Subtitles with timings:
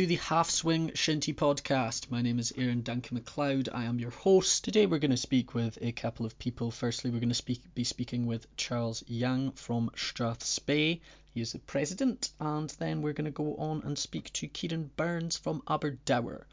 [0.00, 2.10] to the Half Swing Shinty podcast.
[2.10, 3.68] My name is Aaron Duncan McLeod.
[3.70, 4.64] I am your host.
[4.64, 6.70] Today we're going to speak with a couple of people.
[6.70, 11.00] Firstly, we're going to speak, be speaking with Charles Young from Strathspey.
[11.34, 14.90] He is the president, and then we're going to go on and speak to Kieran
[14.96, 16.46] Burns from Aberdour.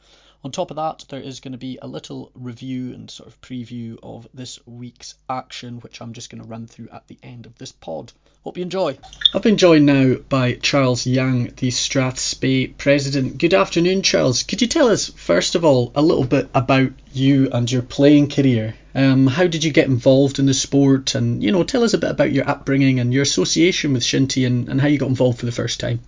[0.44, 3.42] On top of that, there is going to be a little review and sort of
[3.42, 7.46] preview of this week's action, which I'm just going to run through at the end
[7.46, 8.14] of this pod.
[8.44, 8.98] Hope you enjoy.
[9.34, 13.40] I've been joined now by Charles Young, the Strathspey president.
[13.40, 14.44] Good afternoon, Charles.
[14.44, 18.30] Could you tell us, first of all, a little bit about you and your playing
[18.30, 18.76] career?
[18.96, 21.16] Um, how did you get involved in the sport?
[21.16, 24.48] And, you know, tell us a bit about your upbringing and your association with Shinty
[24.48, 26.00] and, and how you got involved for the first time.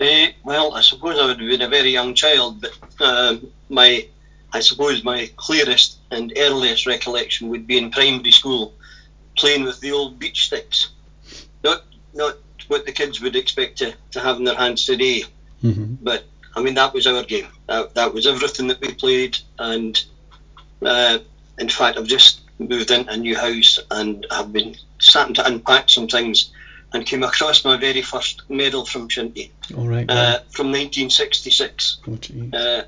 [0.00, 3.36] Uh, well, I suppose I would have been a very young child, but uh,
[3.68, 4.06] my,
[4.52, 8.74] I suppose my clearest and earliest recollection would be in primary school,
[9.36, 10.90] playing with the old beach sticks.
[11.62, 12.36] Not, not
[12.68, 15.24] what the kids would expect to, to have in their hands today,
[15.62, 15.94] mm-hmm.
[16.02, 17.48] but I mean that was our game.
[17.66, 20.02] That, that was everything that we played, and
[20.82, 21.18] uh,
[21.58, 25.88] in fact, I've just moved into a new house and I've been starting to unpack
[25.90, 26.52] some things
[26.94, 29.50] and came across my very first medal from Shinty.
[29.76, 30.08] All right.
[30.08, 31.98] Uh, from 1966.
[32.06, 32.18] Oh,
[32.56, 32.82] uh,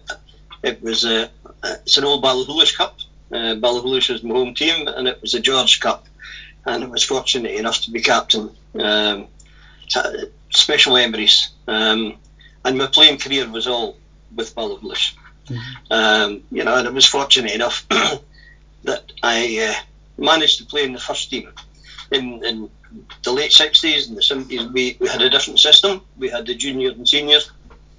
[0.63, 1.29] it was a, uh,
[1.83, 2.99] it's an old Ballachulish Cup.
[3.33, 6.07] Uh, Ballachulish was my home team, and it was a George Cup.
[6.65, 8.51] And I was fortunate enough to be captain.
[8.79, 9.27] Um,
[10.51, 11.51] special memories.
[11.67, 12.17] Um,
[12.65, 13.97] and my playing career was all
[14.35, 15.15] with Ballachulish.
[15.49, 15.93] Mm-hmm.
[15.93, 17.87] Um, you know, and I was fortunate enough
[18.85, 21.53] that I uh, managed to play in the first team
[22.11, 22.71] in, in
[23.23, 26.03] the late 60s and the 70s, we, we had a different system.
[26.17, 27.51] We had the juniors and seniors.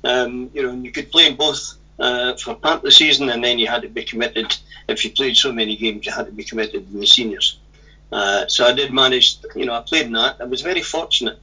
[0.04, 3.44] Um, you know, you could play in both uh, for part of the season, and
[3.44, 4.56] then you had to be committed.
[4.88, 7.60] If you played so many games, you had to be committed in the seniors.
[8.12, 10.38] Uh, so I did manage, you know, I played in that.
[10.40, 11.40] I was very fortunate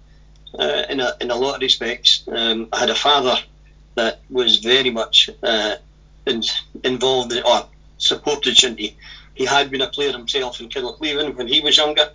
[0.58, 2.24] uh, in, a, in a lot of respects.
[2.28, 3.36] Um, I had a father
[3.96, 5.76] that was very much uh,
[6.26, 6.42] in,
[6.84, 7.66] involved in, or
[7.98, 8.94] supported Shinty.
[9.34, 12.10] He had been a player himself in Kinlochleven when he was younger.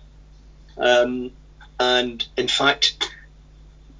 [0.80, 1.32] Um,
[1.78, 2.96] and in fact,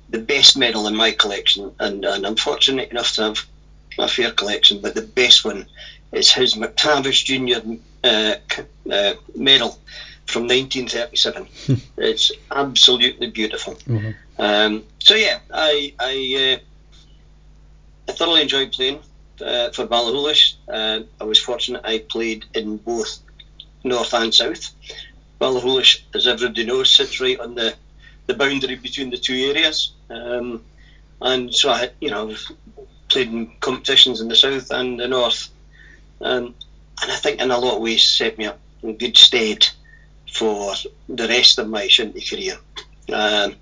[0.09, 3.47] the best medal in my collection, and, and I'm fortunate enough to have
[3.99, 5.67] a fair collection, but the best one
[6.13, 7.63] is his McTavish Junior
[8.03, 8.35] uh,
[8.91, 9.79] uh, medal
[10.27, 11.49] from 1937.
[11.97, 13.75] it's absolutely beautiful.
[13.75, 14.11] Mm-hmm.
[14.39, 19.01] Um, so yeah, I I, uh, I thoroughly enjoyed playing
[19.41, 20.55] uh, for Ballachulish.
[20.69, 23.19] Uh, I was fortunate I played in both
[23.85, 24.71] North and South.
[25.41, 27.75] Ballachulish, as everybody knows, sits right on the,
[28.27, 29.93] the boundary between the two areas.
[30.11, 30.63] Um,
[31.23, 32.35] and so I, you know,
[33.09, 35.49] played in competitions in the south and the north.
[36.21, 36.55] Um,
[37.03, 39.67] and I think in a lot of ways set me up in good stead
[40.31, 40.75] for
[41.09, 42.59] the rest of my shinty career.
[43.13, 43.57] Um,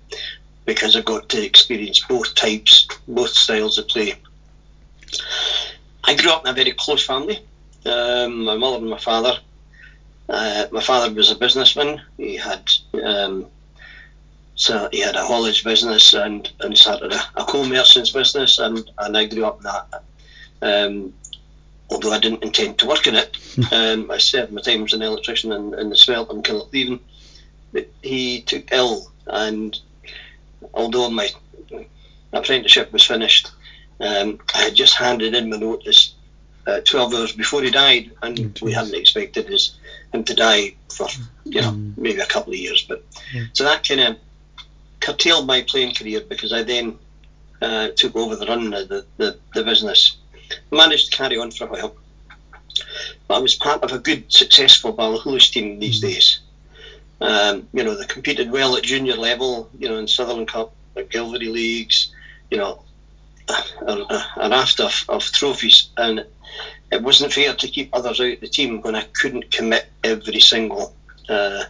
[0.65, 4.13] because I got to experience both types, both styles of play.
[6.03, 7.39] I grew up in a very close family.
[7.85, 9.39] Um, my mother and my father
[10.29, 12.01] uh, my father was a businessman.
[12.17, 12.71] He had
[13.03, 13.47] um,
[14.59, 18.91] so he had a haulage business and, and started a, a coal merchant's business, and,
[18.97, 20.03] and I grew up in that.
[20.61, 21.13] Um,
[21.89, 23.37] although I didn't intend to work in it,
[23.71, 26.99] um, I served my time as an electrician in, in the Swelt in Kinlochleven.
[27.71, 29.79] But he took ill, and
[30.73, 31.29] although my
[32.33, 33.49] apprenticeship was finished,
[34.01, 36.15] um, I had just handed in my notice
[36.67, 39.77] uh, 12 hours before he died, and oh, we hadn't expected his,
[40.13, 41.07] him to die for
[41.45, 41.97] you know mm.
[41.97, 42.85] maybe a couple of years.
[42.87, 43.03] But
[43.33, 43.49] mm.
[43.53, 44.17] so that kind of
[44.99, 46.97] curtailed my playing career because I then
[47.61, 50.17] uh, took over the run of the, the, the business.
[50.71, 51.95] managed to carry on for a while,
[53.27, 56.03] but I was part of a good, successful Ballachulish team these mm.
[56.03, 56.39] days.
[57.21, 61.03] Um, you know, they competed well at junior level, you know, in Sutherland Cup, the
[61.03, 62.13] Gilvary Leagues,
[62.49, 62.83] you know,
[63.49, 65.89] a, a, a raft of, of trophies.
[65.97, 66.25] And
[66.91, 70.39] it wasn't fair to keep others out of the team when I couldn't commit every
[70.39, 70.95] single
[71.27, 71.65] uh,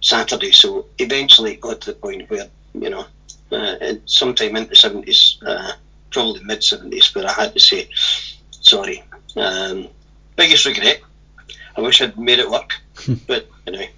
[0.00, 0.52] Saturday.
[0.52, 3.06] So eventually it got to the point where, you know,
[3.52, 5.72] uh, sometime in the 70s, uh,
[6.10, 7.88] probably mid 70s, where I had to say,
[8.50, 9.02] sorry.
[9.36, 9.88] Um,
[10.36, 11.00] biggest regret.
[11.76, 12.72] I wish I'd made it work,
[13.26, 13.90] but anyway,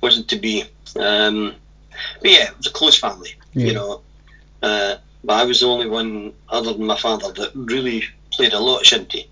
[0.00, 0.64] wasn't to be.
[0.96, 1.54] Um,
[2.20, 3.66] but yeah, it was a close family, yeah.
[3.66, 4.00] you know.
[4.62, 8.58] Uh, but I was the only one, other than my father, that really played a
[8.58, 9.26] lot of shinty.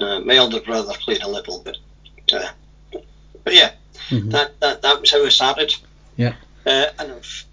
[0.00, 1.76] Uh, my elder brother played a little bit,
[2.32, 2.48] uh,
[3.44, 3.72] but yeah,
[4.10, 4.30] mm-hmm.
[4.30, 5.74] that, that that was how I started.
[6.16, 6.34] Yeah,
[6.64, 7.44] uh, and I've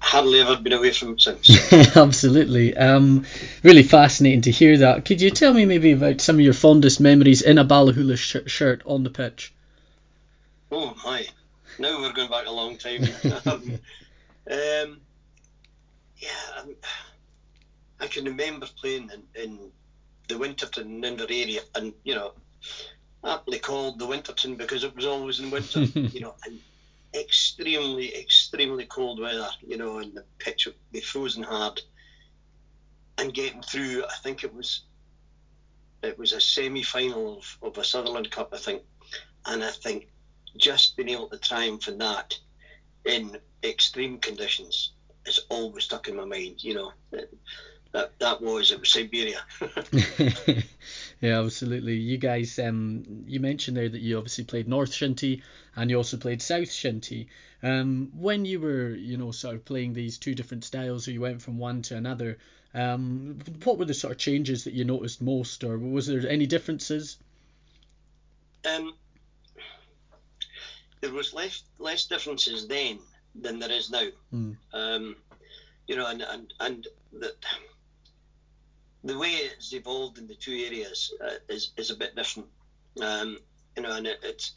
[0.00, 1.72] hardly ever been away from it since.
[1.96, 3.24] Absolutely, um,
[3.62, 5.06] really fascinating to hear that.
[5.06, 8.50] Could you tell me maybe about some of your fondest memories in a Ballachulish sh-
[8.50, 9.54] shirt on the pitch?
[10.70, 11.26] Oh my!
[11.78, 13.02] Now we're going back a long time.
[13.46, 13.78] um,
[14.50, 15.00] um,
[16.18, 16.62] yeah,
[18.00, 19.58] I can remember playing in, in
[20.28, 22.32] the Winterton Ninder area, and you know,
[23.24, 26.60] aptly called the Winterton because it was always in winter, you know, and
[27.14, 31.80] extremely, extremely cold weather, you know, and the pitch would be frozen hard.
[33.18, 34.82] And getting through, I think it was
[36.02, 38.82] it was a semi final of, of a Sutherland Cup, I think.
[39.46, 40.08] And I think
[40.56, 42.34] just being able to triumph in that
[43.04, 44.92] in extreme conditions
[45.26, 46.92] is always stuck in my mind, you know.
[47.94, 49.38] That, that was it was Siberia.
[51.20, 51.94] yeah, absolutely.
[51.94, 55.42] You guys, um, you mentioned there that you obviously played North Shinty
[55.76, 57.28] and you also played South Shinty.
[57.62, 61.20] Um, when you were, you know, sort of playing these two different styles, or you
[61.20, 62.38] went from one to another,
[62.74, 66.46] um, what were the sort of changes that you noticed most, or was there any
[66.46, 67.16] differences?
[68.68, 68.94] Um,
[71.00, 72.98] there was less less differences then
[73.36, 74.08] than there is now.
[74.32, 74.56] Mm.
[74.72, 75.16] Um,
[75.86, 77.32] you know, and and and the
[79.04, 82.48] the way it's evolved in the two areas uh, is is a bit different.
[83.00, 83.38] Um,
[83.76, 84.52] you know, and it, it's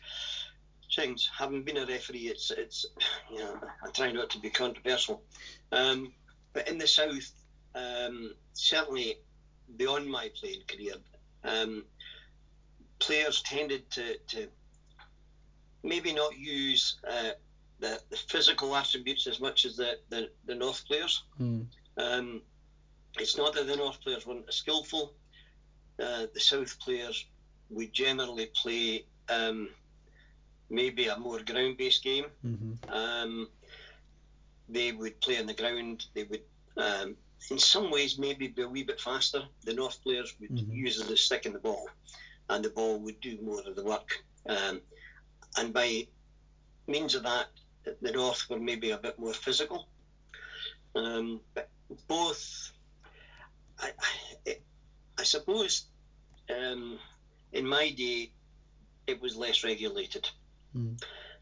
[0.95, 1.29] things.
[1.37, 2.85] Having been a referee, it's it's
[3.31, 5.21] you know I try not to be controversial,
[5.71, 6.13] um,
[6.53, 7.31] but in the south,
[7.75, 9.17] um, certainly
[9.75, 10.93] beyond my playing career,
[11.43, 11.83] um,
[12.99, 14.47] players tended to, to
[15.83, 17.31] maybe not use uh,
[17.79, 21.23] the, the physical attributes as much as the, the, the North players.
[21.39, 21.65] Mm.
[23.19, 25.13] It's not that the North players weren't as skillful.
[25.99, 27.25] Uh, the South players
[27.69, 29.69] would generally play um,
[30.69, 32.25] maybe a more ground-based game.
[32.45, 32.89] Mm-hmm.
[32.89, 33.49] Um,
[34.69, 36.05] they would play on the ground.
[36.13, 36.43] They would,
[36.77, 37.15] um,
[37.49, 39.43] in some ways, maybe be a wee bit faster.
[39.63, 40.73] The North players would Mhm.
[40.73, 41.89] use the stick in the ball,
[42.49, 44.23] and the ball would do more of the work.
[44.47, 44.81] Um,
[45.57, 46.07] and by
[46.87, 47.47] means of that,
[48.01, 49.87] the North were maybe a bit more physical.
[50.95, 51.69] Um, but
[52.07, 52.66] both,
[53.79, 53.91] I,
[54.47, 54.53] I,
[55.19, 55.83] I suppose,
[56.49, 56.99] um,
[57.51, 58.29] in my day,
[59.07, 60.29] it was less regulated.
[60.75, 60.97] Mm.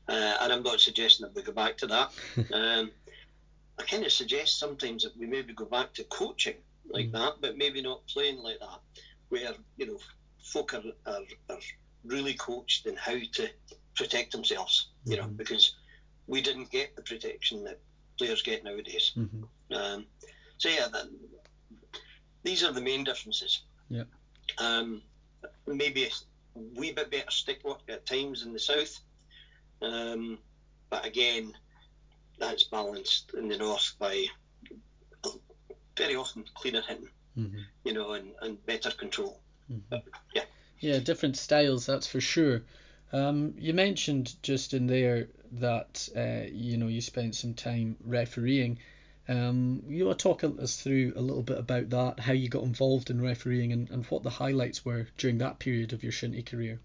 [0.07, 2.09] Uh, and I'm not suggesting that we go back to that.
[2.53, 2.91] um,
[3.79, 7.11] I kind of suggest sometimes that we maybe go back to coaching like Mm.
[7.11, 8.79] that, but maybe not playing like that,
[9.29, 9.97] where you know
[10.51, 11.59] folk are, are, are
[12.03, 13.49] really coached in how to
[13.95, 14.87] protect themselves.
[15.05, 15.37] You know, Mhm.
[15.37, 15.71] because
[16.27, 17.77] we didn't get the protection that
[18.17, 19.11] players get nowadays.
[19.15, 20.05] hmm Um,
[20.57, 21.05] so yeah, that,
[22.45, 23.63] these are the main differences.
[23.89, 24.03] Yeah.
[24.57, 25.01] Um,
[25.67, 26.09] maybe a
[26.55, 28.99] wee bit better stick work at times in the south,
[29.81, 30.39] um,
[30.89, 31.51] but again,
[32.39, 34.25] that's balanced in the north by
[35.97, 39.41] very often cleaner hitting, hmm you know, and, and better control.
[39.67, 39.97] hmm
[40.33, 40.43] yeah.
[40.79, 42.61] Yeah, different styles, that's for sure.
[43.13, 48.77] Um, you mentioned just in there that uh, you know you spent some time refereeing.
[49.27, 52.63] Um, you want to talk us through a little bit about that, how you got
[52.63, 56.45] involved in refereeing, and, and what the highlights were during that period of your shinty
[56.45, 56.79] career.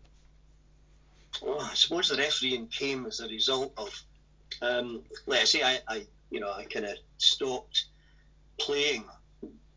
[1.43, 4.03] Well, I suppose the refereeing came as a result of,
[4.63, 7.87] um, like I say, I, I you know, I kind of stopped
[8.59, 9.05] playing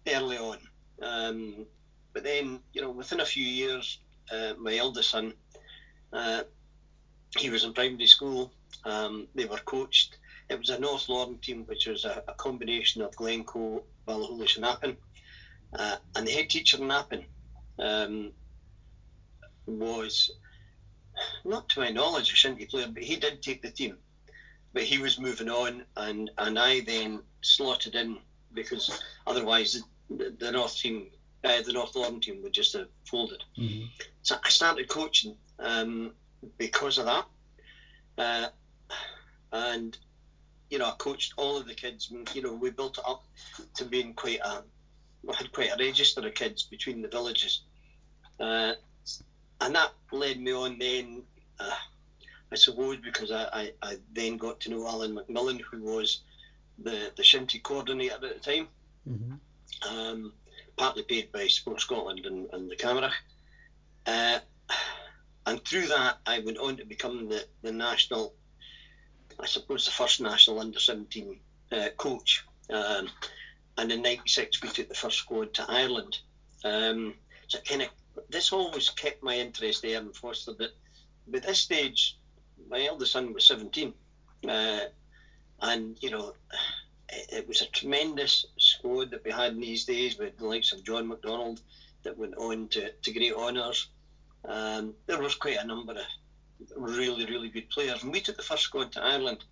[0.07, 0.57] early on.
[1.01, 1.65] Um,
[2.13, 3.99] but then, you know, within a few years,
[4.31, 5.33] uh, my eldest son,
[6.13, 6.43] uh,
[7.37, 8.53] he was in primary school.
[8.85, 10.17] Um, they were coached.
[10.49, 14.65] It was a North Lorne team, which was a, a combination of Glencoe, Ballachulish, and
[14.65, 14.97] Appin.
[15.73, 17.25] Uh, and the head teacher in Appin
[17.79, 18.31] um,
[19.65, 20.31] was,
[21.45, 23.97] not to my knowledge, a shinty player, but he did take the team.
[24.73, 28.17] But he was moving on, and, and I then slotted in
[28.53, 31.07] because otherwise the, the North team,
[31.43, 33.43] uh, the North Lorne team would just have folded.
[33.57, 33.85] Mm-hmm.
[34.21, 36.13] So I started coaching um,
[36.57, 37.25] because of that.
[38.17, 38.47] Uh,
[39.51, 39.97] and,
[40.73, 42.09] you know, I coached all of the kids.
[42.11, 43.23] And, you know, we built it up
[43.75, 44.63] to being quite a,
[45.23, 47.61] we had quite a register of kids between the villages.
[48.39, 48.73] Uh,
[49.61, 51.21] and that led me on then,
[51.59, 51.77] uh,
[52.51, 56.21] I suppose, because I, I, I then got to know Alan McMillan, who was
[56.79, 58.67] the, the Shinty coordinator at the time
[59.09, 59.97] Mm-hmm.
[59.97, 60.33] um,
[60.77, 63.11] partly paid by Sport Scotland and, and the camera.
[64.05, 64.39] Uh,
[65.45, 68.33] and through that, I went on to become the, the national,
[69.39, 71.39] I suppose, the first national under 17
[71.71, 72.43] uh, coach.
[72.69, 73.09] Um,
[73.77, 76.19] and in '96, we took the first squad to Ireland.
[76.63, 77.15] Um,
[77.47, 77.89] so kind of
[78.29, 80.71] this always kept my interest there and fostered it.
[81.27, 82.17] But at this stage,
[82.69, 83.93] my eldest son was 17,
[84.47, 84.79] uh,
[85.61, 86.33] and you know,
[87.09, 90.71] it, it was a tremendous squad that we had in these days with the likes
[90.71, 91.61] of John McDonald
[92.03, 93.87] that went on to, to great honours.
[94.45, 96.05] Um, there was quite a number of
[96.75, 98.03] really, really good players.
[98.03, 99.43] And we took the first squad to Ireland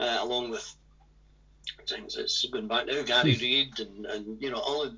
[0.00, 0.74] uh, along with
[1.86, 4.94] things that's going back now, Gary Reid and, and you know all of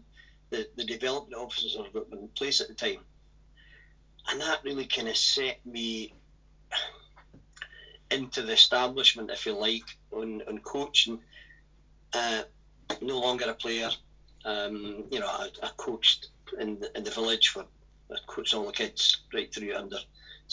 [0.50, 2.98] the, the development officers that were in place at the time.
[4.28, 6.14] And that really kind of set me
[8.10, 11.18] into the establishment, if you like, on, on coaching.
[12.12, 12.42] Uh,
[13.00, 13.90] no longer a player.
[14.44, 16.28] Um, you know, I, I, coached
[16.60, 17.64] in the, in the village for,
[18.10, 19.98] I coached all the kids right through under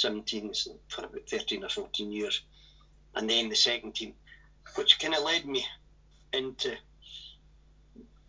[0.04, 2.42] 17s for about 13 or 14 years.
[3.16, 4.14] And then the second team,
[4.76, 5.66] which kind of led me
[6.34, 6.76] into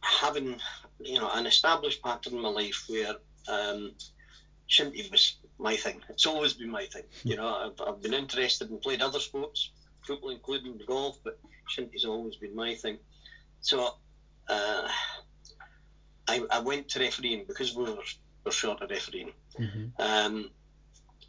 [0.01, 0.57] having,
[1.01, 3.15] you know, an established pattern in my life where
[3.49, 3.93] um,
[4.69, 6.01] shinty was my thing.
[6.09, 7.05] It's always been my thing.
[7.23, 9.71] You know, I've, I've been interested and played other sports,
[10.07, 11.39] football including golf, but
[11.69, 12.99] shinty's always been my thing.
[13.61, 13.95] So
[14.49, 14.89] uh,
[16.29, 17.99] I, I went to refereeing because we were,
[18.45, 19.33] were short of refereeing.
[19.59, 20.03] Mm-hmm.
[20.03, 20.51] Um,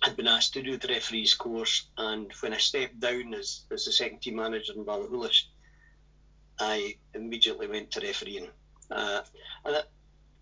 [0.03, 3.85] I'd been asked to do the referees course, and when I stepped down as, as
[3.85, 5.45] the second team manager in Ballachulish,
[6.59, 8.49] I immediately went to refereeing,
[8.91, 9.21] uh,
[9.63, 9.81] and I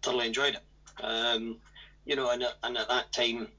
[0.02, 1.04] thoroughly enjoyed it.
[1.04, 1.58] Um,
[2.06, 3.50] you know, and, and at that time,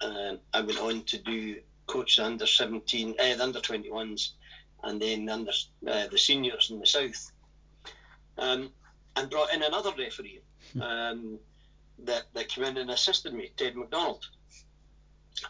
[0.00, 1.56] uh, I went on to do
[1.88, 4.30] coach the under 17, uh, the under 21s,
[4.84, 5.50] and then under
[5.88, 7.32] uh, the seniors in the south.
[8.38, 8.70] Um,
[9.16, 10.42] and brought in another referee
[10.74, 10.80] hmm.
[10.80, 11.38] um,
[12.04, 14.28] that, that came in and assisted me, Ted McDonald.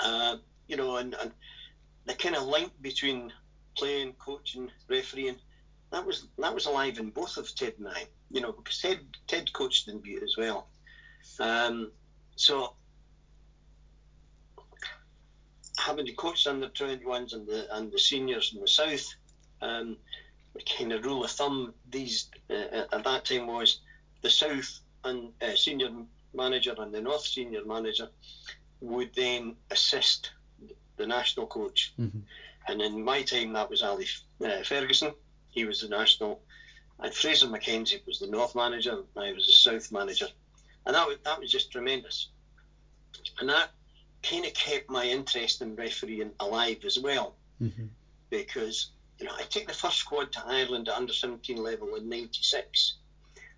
[0.00, 1.33] Uh, you know, and, and
[2.07, 3.33] the kind of link between
[3.76, 5.37] playing, coaching, refereeing,
[5.90, 8.07] that was that was alive in both of Ted and I.
[8.30, 10.68] You know, because Ted Ted coached in Bute as well.
[11.40, 11.90] Um,
[12.37, 12.75] so
[15.78, 19.07] having coach under 21s and the and the seniors in the south,
[19.62, 19.97] um,
[20.54, 23.80] the kind of rule of thumb these uh, at that time was
[24.23, 25.90] the south and uh, senior
[26.35, 28.09] manager and the north senior manager
[28.81, 30.31] would then assist
[30.97, 31.93] the national coach.
[31.99, 32.21] Mm-hmm.
[32.69, 34.07] And in my time, that was Ali
[34.45, 35.13] uh, Ferguson.
[35.51, 36.43] He was the national,
[37.01, 39.03] and Fraser McKenzie was the north manager.
[39.17, 40.29] And I was the south manager,
[40.85, 42.29] and that was, that was just tremendous.
[43.41, 43.71] And that
[44.23, 47.87] kind of kept my interest in refereeing alive as well, mm-hmm.
[48.31, 52.09] because you know I took the first squad to Ireland at under 17 level in
[52.09, 52.95] '96,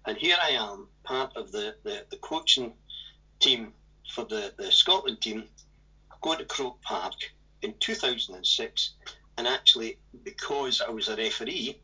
[0.06, 2.72] and here I am, part of the, the, the coaching
[3.40, 3.72] team
[4.10, 5.44] for the, the Scotland team,
[6.20, 7.14] going to Croke Park
[7.62, 8.94] in 2006,
[9.38, 11.78] and actually because I was a referee,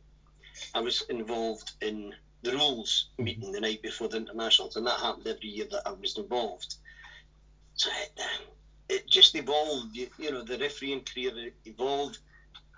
[0.73, 5.27] I was involved in the rules meeting the night before the internationals, and that happened
[5.27, 6.75] every year that I was involved.
[7.75, 8.19] So it,
[8.89, 9.95] it just evolved.
[9.95, 12.19] You, you, know, the refereeing career evolved.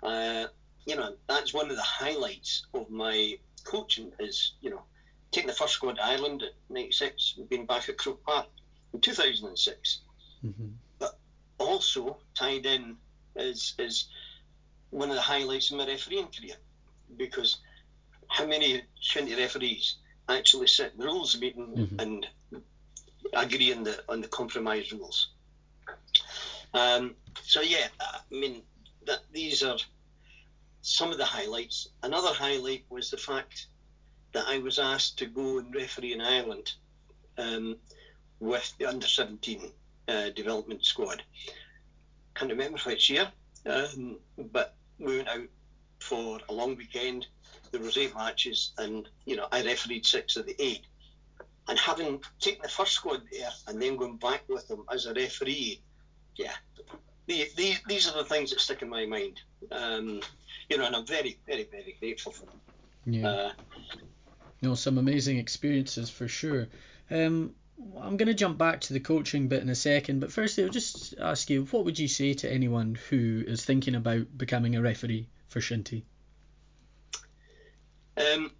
[0.02, 0.46] Uh,
[0.86, 4.82] you know, that's one of the highlights of my coaching is, you know,
[5.30, 8.46] taking the first squad to Ireland at 96 and being back at Croke Park
[8.92, 10.00] in 2006.
[10.44, 10.66] Mm-hmm.
[10.98, 11.18] But
[11.58, 12.96] also tied in
[13.36, 14.06] is, is
[14.90, 16.56] one of the highlights of my refereeing career
[17.16, 17.58] because
[18.28, 19.96] how many shinty referees
[20.28, 22.00] actually sit in the rules meeting mm-hmm.
[22.00, 22.26] and
[23.34, 25.30] agree on the on the compromise rules.
[26.72, 28.62] Um, so yeah, I mean
[29.06, 29.78] that these are
[30.82, 31.88] some of the highlights.
[32.02, 33.66] Another highlight was the fact
[34.32, 36.72] that I was asked to go and referee in Ireland
[37.36, 37.76] um,
[38.40, 39.70] with the under 17
[40.08, 41.22] uh, development squad.
[42.34, 43.30] Can't remember which year,
[43.66, 44.16] um,
[44.52, 45.48] but we went out
[46.00, 47.26] for a long weekend.
[47.70, 50.86] There was eight matches, and you know I refereed six of the eight.
[51.68, 55.14] And having taken the first squad there and then going back with them as a
[55.14, 55.80] referee,
[56.34, 56.54] yeah,
[57.26, 59.40] these, these are the things that stick in my mind.
[59.70, 60.20] Um,
[60.68, 62.60] you know, and I'm very, very, very grateful for them.
[63.06, 63.28] Yeah.
[63.28, 63.52] Uh,
[64.62, 66.66] no, some amazing experiences for sure.
[67.10, 67.54] Um,
[68.00, 70.70] I'm going to jump back to the coaching bit in a second, but firstly, I'll
[70.70, 74.82] just ask you, what would you say to anyone who is thinking about becoming a
[74.82, 76.02] referee for Shinty?
[78.16, 78.52] Um,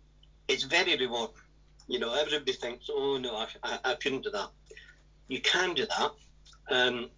[0.48, 1.34] it's very rewarding.
[1.88, 4.50] You know, everybody thinks, oh no, I, I, I couldn't do that.
[5.28, 6.10] You can do that.
[6.70, 7.10] Um,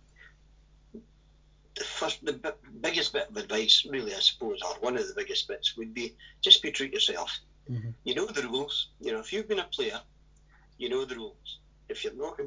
[1.75, 5.14] the first, the b- biggest bit of advice, really, I suppose, or one of the
[5.14, 7.38] biggest bits, would be just be true to yourself.
[7.71, 7.90] Mm-hmm.
[8.04, 8.88] You know the rules.
[9.00, 10.00] You know, if you've been a player,
[10.78, 11.59] you know the rules.
[11.92, 12.40] If you're not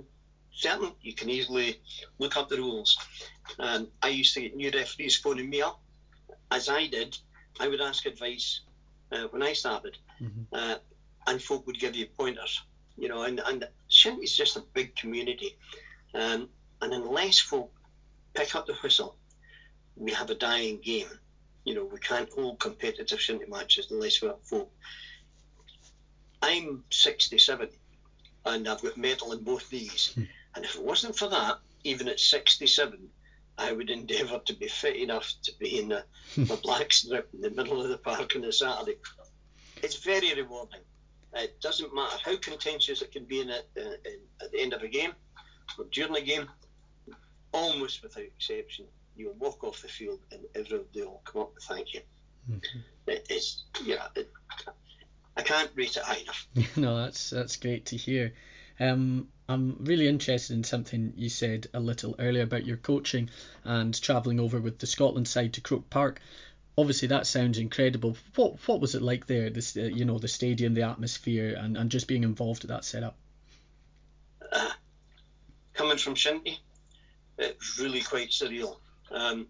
[0.52, 1.80] certain, you can easily
[2.18, 2.98] look up the rules.
[3.60, 5.80] And I used to get new referees phoning me up,
[6.52, 7.18] as I did.
[7.60, 8.62] I would ask advice
[9.12, 10.44] uh, when I started, mm-hmm.
[10.52, 10.78] uh,
[11.28, 12.64] and folk would give you pointers.
[12.98, 13.68] You know, and and
[14.22, 15.58] is just a big community,
[16.14, 16.50] um,
[16.82, 17.72] and unless folk
[18.34, 19.18] pick up the whistle,
[19.96, 21.08] we have a dying game.
[21.66, 24.72] You know, we can't hold competitive shinty matches unless we have folk.
[26.42, 27.70] I'm 67
[28.46, 30.12] and I've got metal in both knees.
[30.16, 30.24] Hmm.
[30.56, 33.10] And if it wasn't for that, even at 67,
[33.58, 36.04] I would endeavour to be fit enough to be in the,
[36.36, 36.46] hmm.
[36.64, 38.98] black strip in the middle of the park on a Saturday.
[39.84, 40.82] It's very rewarding.
[41.34, 44.74] It doesn't matter how contentious it can be in, it, in, in at the end
[44.74, 45.12] of a game
[45.78, 46.48] or during a game.
[47.52, 48.86] Almost without exception,
[49.16, 52.02] you'll walk off the field and everybody will come up and thank you.
[52.50, 52.80] Mm-hmm.
[53.08, 54.08] It is, yeah.
[54.16, 54.30] It,
[55.38, 56.48] I can't rate it high enough.
[56.78, 58.34] no, that's that's great to hear.
[58.80, 63.30] Um, I'm really interested in something you said a little earlier about your coaching
[63.64, 66.20] and travelling over with the Scotland side to Croke Park.
[66.78, 68.18] Obviously, that sounds incredible.
[68.36, 69.50] What what was it like there?
[69.50, 72.86] This, uh, you know, the stadium, the atmosphere, and, and just being involved at that
[72.86, 73.16] setup.
[74.52, 74.72] Uh,
[75.74, 76.58] coming from Shinty,
[77.38, 78.78] it's really quite surreal.
[79.12, 79.48] Um,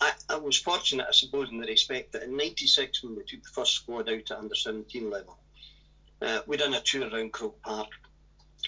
[0.00, 3.42] I, I, was fortunate, I suppose, in the respect that in '96, when we took
[3.42, 5.38] the first squad out at under 17 level,
[6.20, 7.88] uh, we done a tour around Croke Park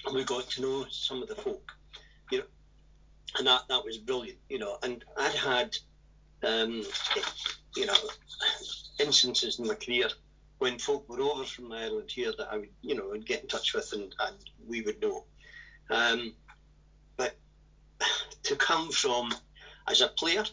[0.07, 1.73] and we got to know some of the folk,
[2.31, 2.45] you know,
[3.39, 4.79] and that that was brilliant, you know.
[4.83, 5.77] And I'd had,
[6.43, 6.85] um,
[7.77, 7.95] you know,
[8.99, 10.09] instances in my career
[10.59, 13.49] when folk were over from Ireland here that I would, you know, would get in
[13.49, 15.25] touch with and, and we would know.
[15.91, 16.35] Um,
[17.17, 17.37] but
[18.45, 19.33] to come from
[19.87, 20.45] as a player,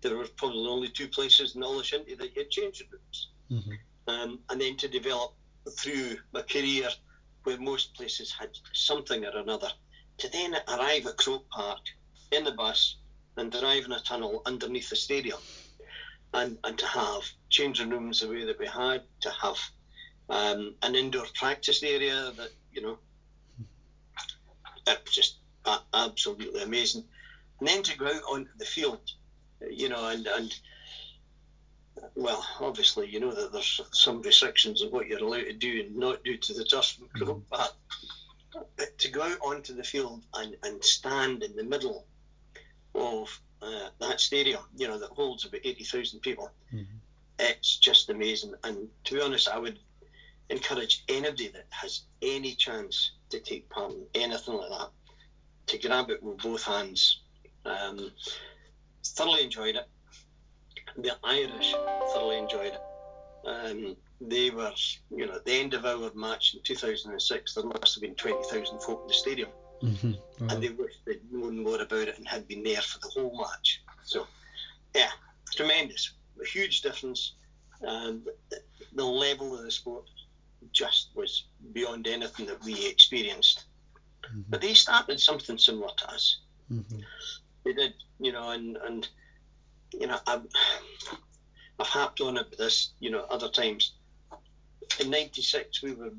[0.00, 3.28] there were probably only two places in all of Shinty that you had changing rooms.
[3.50, 3.72] Mm-hmm.
[4.08, 5.34] Um, and then to develop
[5.78, 6.88] through my career
[7.44, 9.68] where most places had something or another,
[10.18, 11.80] to then arrive at Croke Park
[12.32, 12.96] in the bus
[13.36, 15.38] and drive in a tunnel underneath the stadium
[16.34, 19.56] and, and to have changing rooms the way that we had, to have
[20.28, 22.98] um, an indoor practice area that, you know,
[24.86, 25.36] it was just
[25.94, 27.04] absolutely amazing.
[27.60, 29.00] And then to go out onto the field,
[29.70, 30.54] you know, and, and
[32.14, 35.96] well, obviously, you know that there's some restrictions of what you're allowed to do and
[35.96, 37.40] not do to the turf mm-hmm.
[37.50, 42.06] but to go out onto the field and, and stand in the middle
[42.94, 46.84] of uh, that stadium, you know, that holds about 80,000 people, mm-hmm.
[47.38, 48.54] it's just amazing.
[48.64, 49.78] And to be honest, I would
[50.50, 54.90] encourage anybody that has any chance to take part in anything like that
[55.66, 57.20] to grab it with both hands.
[57.64, 58.10] Um,
[59.18, 59.88] thoroughly enjoyed it
[60.96, 61.74] the Irish
[62.12, 62.82] thoroughly enjoyed it.
[63.46, 64.72] Um, they were,
[65.10, 68.80] you know, at the end of our match in 2006, there must have been 20,000
[68.80, 69.50] folk in the stadium.
[69.82, 70.12] Mm-hmm.
[70.12, 70.18] Wow.
[70.50, 73.36] And they wished they'd known more about it and had been there for the whole
[73.38, 73.82] match.
[74.02, 74.26] So,
[74.94, 75.10] yeah,
[75.54, 76.12] tremendous.
[76.42, 77.34] A huge difference.
[77.86, 78.24] Um,
[78.92, 80.04] the level of the sport
[80.72, 83.66] just was beyond anything that we experienced.
[84.28, 84.42] Mm-hmm.
[84.48, 86.40] But they started something similar to us.
[86.72, 86.98] Mm-hmm.
[87.68, 89.06] They did, you know, and, and
[89.92, 90.46] you know, I've,
[91.78, 93.92] I've harped on it this, you know, other times.
[94.98, 96.12] In '96, we were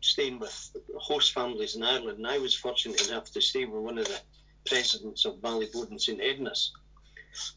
[0.00, 3.98] staying with host families in Ireland, and I was fortunate enough to stay with one
[3.98, 4.20] of the
[4.64, 6.70] presidents of Ballyboden St Enda's.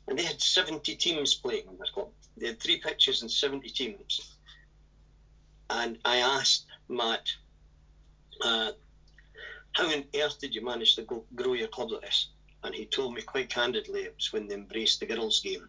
[0.08, 2.10] And they had 70 teams playing in their club.
[2.38, 4.38] They had three pitches and 70 teams.
[5.70, 7.28] And I asked Matt,
[8.44, 8.72] uh,
[9.74, 12.30] how on earth did you manage to go, grow your club like this?
[12.66, 15.68] And he told me quite candidly it was when they embraced the girls' game.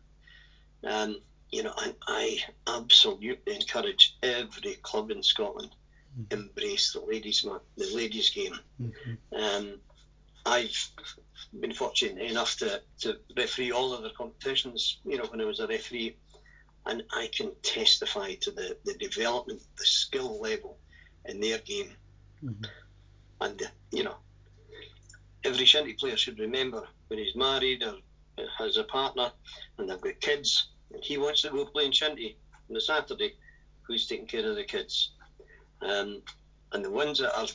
[0.84, 5.70] Um, you know, and I absolutely encourage every club in Scotland
[6.18, 6.40] mm-hmm.
[6.40, 8.58] embrace the ladies' the ladies' game.
[8.80, 9.34] Mm-hmm.
[9.34, 9.78] Um,
[10.44, 10.90] I've
[11.58, 14.98] been fortunate enough to, to referee all of their competitions.
[15.04, 16.16] You know, when I was a referee,
[16.86, 20.78] and I can testify to the, the development, the skill level
[21.24, 21.90] in their game,
[22.44, 22.64] mm-hmm.
[23.40, 24.16] and you know,
[25.46, 27.94] every shinty player should remember when he's married or
[28.58, 29.30] has a partner
[29.78, 32.34] and they've got kids and he wants to go play in shinty
[32.68, 33.34] on a Saturday,
[33.82, 35.12] who's taking care of the kids?
[35.82, 36.22] Um,
[36.72, 37.46] and the ones that are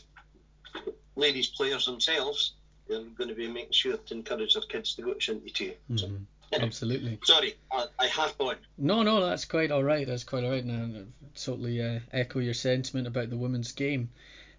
[1.15, 2.53] ladies players themselves,
[2.87, 5.73] they're going to be making sure to encourage their kids to go to shinty too.
[5.89, 5.97] Mm-hmm.
[5.97, 6.09] So,
[6.53, 7.17] Absolutely.
[7.23, 8.57] Sorry, I, I have on.
[8.77, 10.05] No, no, that's quite all right.
[10.05, 10.63] That's quite all right.
[10.63, 14.09] And I totally uh, echo your sentiment about the women's game.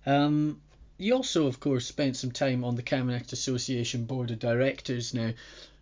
[0.06, 0.60] Um,
[0.98, 5.33] you also, of course, spent some time on the Camanachd Association Board of Directors now.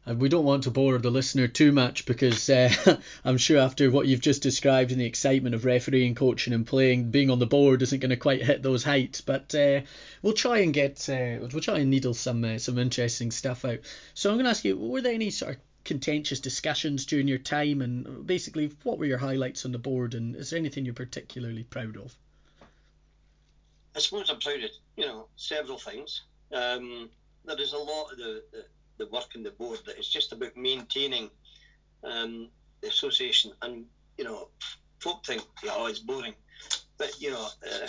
[0.07, 2.73] And we don't want to bore the listener too much because uh,
[3.25, 7.11] I'm sure after what you've just described and the excitement of refereeing, coaching, and playing,
[7.11, 9.21] being on the board isn't going to quite hit those heights.
[9.21, 9.83] But uh,
[10.23, 13.81] we'll try and get uh, we'll try and needle some uh, some interesting stuff out.
[14.15, 17.39] So I'm going to ask you: Were there any sort of contentious discussions during your
[17.39, 20.95] time, and basically, what were your highlights on the board, and is there anything you're
[20.95, 22.17] particularly proud of?
[23.95, 26.23] I suppose I'm proud of you know several things.
[26.53, 27.11] Um,
[27.45, 28.65] there is a lot of the, the,
[28.99, 31.31] the, work in the board that is just about maintaining
[32.05, 32.49] um,
[32.81, 33.85] the association, and
[34.19, 34.49] you know,
[34.99, 36.35] folk think, oh, it's boring,
[36.99, 37.89] but you know, uh,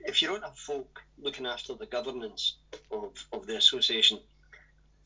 [0.00, 2.56] if you don't have folk looking after the governance
[2.90, 4.18] of, of the association,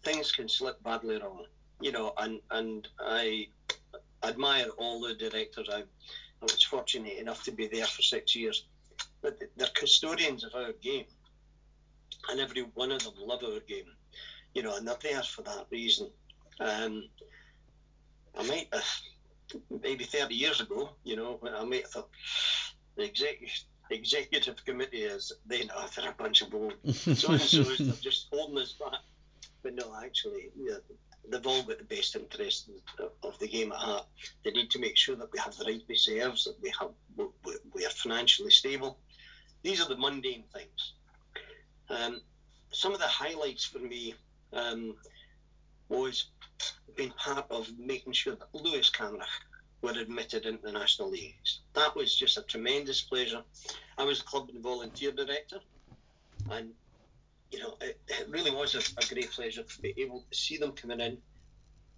[0.05, 1.44] things can slip badly wrong.
[1.81, 3.48] You know, and and I
[4.25, 5.68] admire all the directors.
[5.70, 8.64] I, I was fortunate enough to be there for six years
[9.22, 11.06] but they're custodians of our game,
[12.30, 13.87] and every one of them love our game,
[14.54, 16.11] you know, and they're there for that reason.
[16.61, 17.08] Um,
[18.37, 18.85] I might have,
[19.82, 22.08] maybe 30 years ago, you know, when I might have thought
[22.96, 27.62] the executive executive committee is they know they're a bunch of bold so and so
[27.62, 29.00] they're just holding us back.
[29.62, 30.76] But no, actually, yeah,
[31.30, 32.70] they've all got the best interest
[33.22, 34.06] of the game at heart.
[34.44, 36.90] They need to make sure that we have the right reserves, that we have
[37.74, 38.98] we are financially stable.
[39.62, 40.92] These are the mundane things.
[41.88, 42.20] Um,
[42.70, 44.14] some of the highlights for me
[44.53, 44.94] um,
[45.88, 46.27] was
[46.96, 49.27] being part of making sure that Lewis Camanachd
[49.83, 51.61] were admitted into the National Leagues.
[51.75, 53.42] That was just a tremendous pleasure.
[53.98, 55.61] I was the club and volunteer director,
[56.51, 56.70] and
[57.51, 60.57] you know, it, it really was a, a, great pleasure to be able to see
[60.57, 61.18] them coming in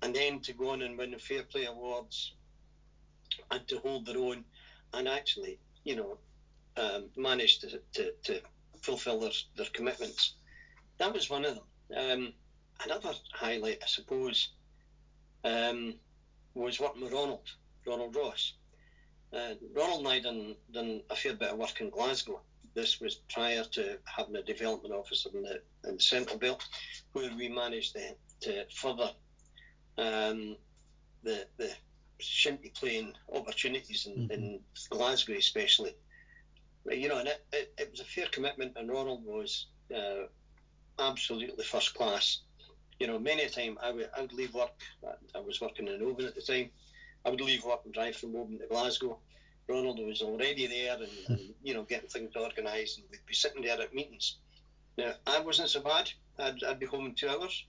[0.02, 2.32] and then to go on and win the Fair Play Awards
[3.52, 4.44] and to hold their own
[4.94, 6.18] and actually, you know,
[6.76, 8.40] um, manage to, to, to
[8.82, 10.34] fulfill their, their commitments.
[10.98, 11.64] That was one of them.
[11.96, 12.32] Um,
[12.84, 14.50] another highlight, I suppose,
[15.44, 15.94] um,
[16.54, 17.50] was working with Ronald,
[17.86, 18.54] Ronald Ross.
[19.32, 22.40] Uh, Ronald and I done, done a fair bit of work in Glasgow
[22.74, 26.66] this was prior to having a development officer in the, in the Central Belt,
[27.12, 29.10] where we managed to, to further
[29.96, 30.56] um,
[31.22, 31.70] the, the
[32.20, 34.32] shinty playing opportunities in, mm-hmm.
[34.32, 34.60] in
[34.90, 35.94] Glasgow, especially.
[36.90, 40.26] You know, and it, it, it, was a fair commitment, and Ronald was uh,
[40.98, 42.40] absolutely first class.
[43.00, 44.82] You know, many a time I would, I would leave work,
[45.34, 46.70] I was working in Oban at the time,
[47.24, 49.18] I would leave work and drive from Oban to Glasgow
[49.68, 53.62] Ronald was already there and, and you know getting things organised, and we'd be sitting
[53.62, 54.36] there at meetings.
[54.96, 56.10] Now I wasn't so bad.
[56.38, 57.64] I'd, I'd be home in two hours.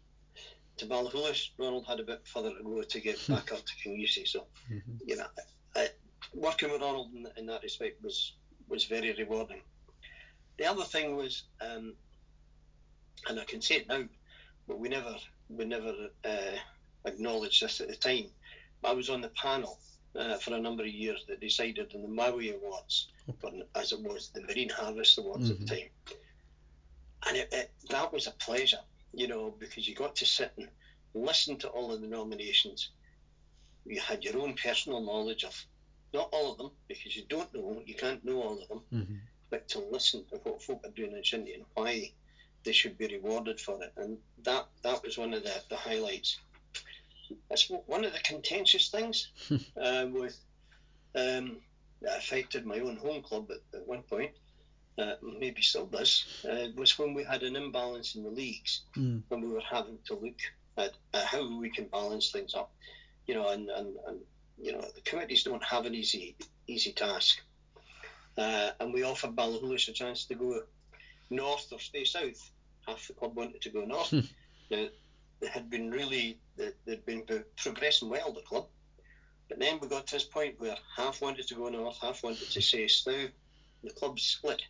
[0.78, 4.28] To Ballachulish, Ronald had a bit further to go to get back up to Kingussie.
[4.28, 4.97] So, mm-hmm.
[5.06, 5.28] you know,
[5.73, 5.88] I,
[6.34, 8.34] working with Ronald in, in, that respect was
[8.67, 9.62] was very rewarding.
[10.58, 11.93] The other thing was, um,
[13.28, 14.04] and I can say it now,
[14.67, 15.15] but we never
[15.49, 16.56] we never uh,
[17.06, 18.25] acknowledged this at the time.
[18.82, 19.80] But I was on the panel
[20.17, 23.10] uh, for a number of years that decided in the Mowi Awards,
[23.75, 25.51] as it was the Marine Harvest Awards mm-hmm.
[25.51, 25.75] at the mm-hmm.
[25.75, 26.17] time.
[27.28, 28.80] And it, it, that was a pleasure,
[29.13, 30.67] you know, because you got to sit and
[31.13, 32.89] listen to all of the nominations.
[33.86, 35.56] You had your own personal knowledge of
[36.15, 39.15] not all of them, because you don't know, you can't know all of them, mm-hmm.
[39.49, 42.12] but to listen to what folk are doing in Shinty and why
[42.63, 43.93] they should be rewarded for it.
[43.97, 46.39] And that, that was one of the, the highlights
[47.49, 49.30] that's one of the contentious things
[49.82, 50.38] uh, with
[51.15, 51.58] um,
[52.01, 54.32] that affected my own home club at, at one point.
[54.97, 59.21] Uh, maybe still does, uh, was when we had an imbalance in the leagues, mm.
[59.28, 60.39] when we were having to look
[60.78, 62.71] at, at, how we can balance things up,
[63.28, 64.19] you know, and, and, and
[64.57, 66.35] you know the committees don't have an easy
[66.67, 67.41] easy task,
[68.37, 70.61] uh, and we offered Ballachulish a chance to go
[71.29, 72.51] north or stay south.
[72.87, 74.13] Half the club wanted to go north.
[74.13, 74.87] now,
[75.41, 77.23] they had been really they'd been
[77.57, 78.67] progressing well the club,
[79.49, 82.49] but then we got to this point where half wanted to go north, half wanted
[82.49, 83.31] to stay south.
[83.83, 84.61] The club split,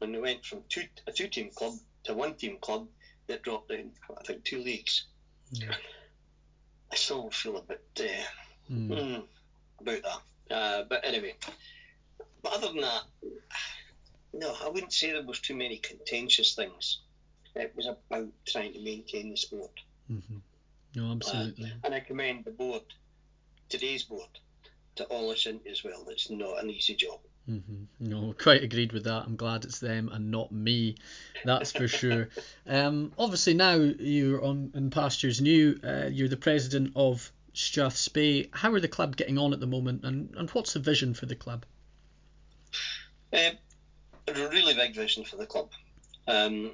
[0.00, 2.88] and they went from two a two team club to one team club
[3.26, 5.04] that dropped down I think two leagues.
[5.52, 5.74] Yeah.
[6.90, 8.24] I still feel a bit uh,
[8.70, 8.88] mm.
[8.88, 9.22] Mm,
[9.80, 11.34] about that, uh, but anyway.
[12.42, 13.02] But other than that,
[14.32, 17.00] no, I wouldn't say there was too many contentious things.
[17.54, 19.72] It was about trying to maintain the sport.
[20.10, 20.36] Mm-hmm.
[20.94, 21.66] No, absolutely.
[21.66, 22.82] Uh, and I commend the board,
[23.68, 24.28] today's board,
[24.96, 26.06] to all us as well.
[26.08, 27.20] It's not an easy job.
[27.48, 27.84] Mm-hmm.
[28.00, 29.24] No, quite agreed with that.
[29.24, 30.96] I'm glad it's them and not me.
[31.44, 32.28] That's for sure.
[32.68, 35.78] Um, obviously now you're on in pastures new.
[35.84, 38.50] Uh, you're the president of Strathspey.
[38.52, 41.24] How are the club getting on at the moment, and, and what's the vision for
[41.24, 41.64] the club?
[43.32, 43.52] Um,
[44.28, 45.70] a really big vision for the club.
[46.28, 46.72] Um,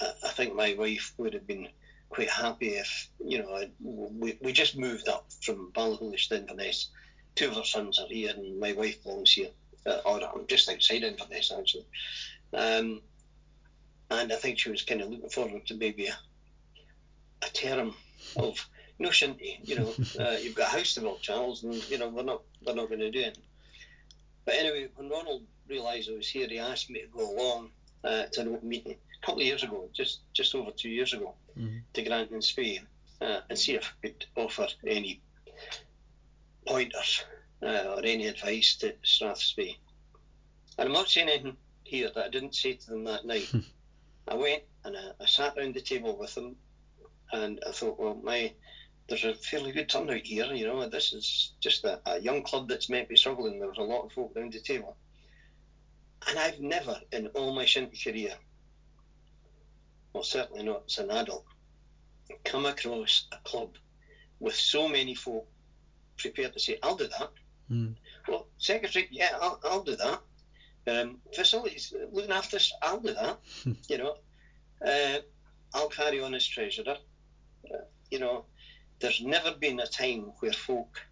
[0.00, 1.68] I think my wife would have been
[2.08, 6.90] quite happy if you know we, we just moved up from Ballachulish to Inverness.
[7.36, 9.50] Two of our sons are here, and my wife belongs here,
[9.86, 11.86] uh, or I'm just outside Inverness actually.
[12.52, 13.02] Um,
[14.10, 16.16] and I think she was kind of looking forward to maybe a,
[17.42, 17.94] a term
[18.36, 18.58] of
[18.98, 19.58] no shinty.
[19.62, 22.42] You know, uh, you've got a house to build, Charles, and you know we're not
[22.64, 23.38] we're not going to do it.
[24.44, 27.70] But anyway, when Ronald realised I was here, he asked me to go along
[28.04, 31.12] uh, to an open meeting a couple of years ago, just just over two years
[31.12, 31.78] ago, mm-hmm.
[31.92, 32.80] to Grantown Spey
[33.20, 35.20] uh, and see if I could offer any
[36.66, 37.24] pointers
[37.62, 39.76] uh, or any advice to Strathspey.
[40.78, 43.52] And I'm not saying anything here that I didn't say to them that night.
[44.28, 46.56] I went and I, I sat round the table with them,
[47.32, 48.52] and I thought, well, my
[49.08, 50.52] there's a fairly good turnout here.
[50.52, 53.58] You know, this is just a, a young club that's meant to be struggling.
[53.58, 54.96] There was a lot of folk round the table.
[56.28, 58.34] and I've never in all my shinty career,
[60.12, 61.44] well, certainly not as an adult,
[62.44, 63.76] come across a club
[64.40, 65.46] with so many folk
[66.16, 67.30] prepared to say, I'll do that.
[67.70, 67.94] Mm.
[68.28, 70.20] Well, secretary, yeah, I'll, I'll do that.
[70.86, 73.38] Um, facilities, looking after us, I'll do that.
[73.88, 74.14] you know,
[74.86, 75.18] uh,
[75.72, 76.96] I'll carry on as treasurer.
[77.72, 77.78] Uh,
[78.10, 78.44] you know,
[79.04, 81.02] there's never been a time where folk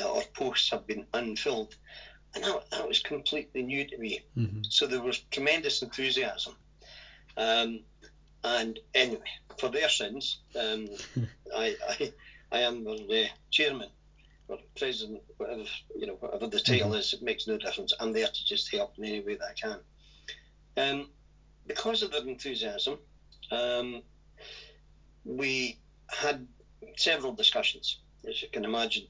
[0.00, 1.76] uh, or posts have been unfilled.
[2.34, 4.18] And that, that was completely new to me.
[4.38, 4.62] Mm-hmm.
[4.70, 6.56] So there was tremendous enthusiasm.
[7.36, 7.82] Um,
[8.44, 10.86] and anyway, for their sins, um,
[11.54, 12.10] I, I,
[12.50, 13.90] I am the chairman
[14.48, 16.98] or president, whatever you know, whatever the title Mhm.
[16.98, 17.92] is, it makes no difference.
[18.00, 19.80] I'm there to just help in any way that I can.
[20.78, 21.06] Um,
[21.66, 22.98] because of their enthusiasm,
[23.50, 24.00] um,
[25.24, 25.76] we
[26.08, 26.46] had
[26.96, 29.06] several discussions, as you can imagine.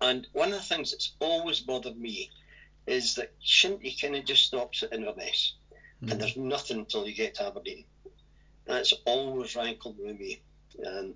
[0.00, 2.30] And one of the things that's always bothered me
[2.86, 5.54] is that Shinty kind of just stops at Inverness
[6.02, 6.10] Mm-hmm.
[6.10, 7.84] and there's nothing until you get to Aberdeen.
[8.66, 10.42] That's always rankled with me.
[10.84, 11.14] Um,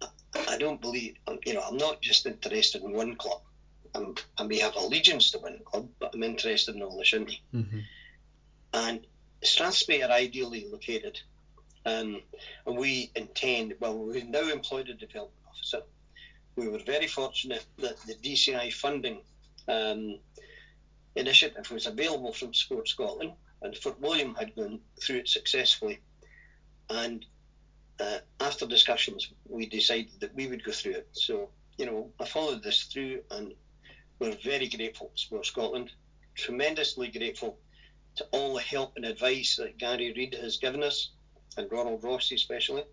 [0.00, 0.08] I-
[0.54, 3.42] I don't believe, you know, I'm not just interested in one club.
[3.94, 7.40] I'm, I may have allegiance to one club, but I'm interested in all the Shinty.
[7.54, 7.80] Mm-hmm.
[8.72, 9.06] And
[9.44, 11.20] Strathspey are ideally located.
[11.84, 12.22] Um,
[12.66, 15.82] and we intend, well, we've now employed a development officer.
[16.56, 19.22] We were very fortunate that the DCI funding
[19.68, 20.18] um,
[21.16, 25.98] initiative was available from Sport Scotland, and Fort William had gone through it successfully.
[26.90, 27.24] And
[28.00, 31.08] uh, after discussions, we decided that we would go through it.
[31.12, 33.54] So, you know, I followed this through, and
[34.18, 35.90] we're very grateful to Sport Scotland,
[36.34, 37.58] tremendously grateful
[38.16, 41.10] to all the help and advice that Gary Reid has given us,
[41.56, 42.84] and Ronald Ross especially.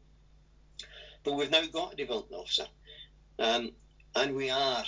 [1.23, 2.67] But we've now got a development officer,
[3.39, 3.71] um,
[4.15, 4.83] and we are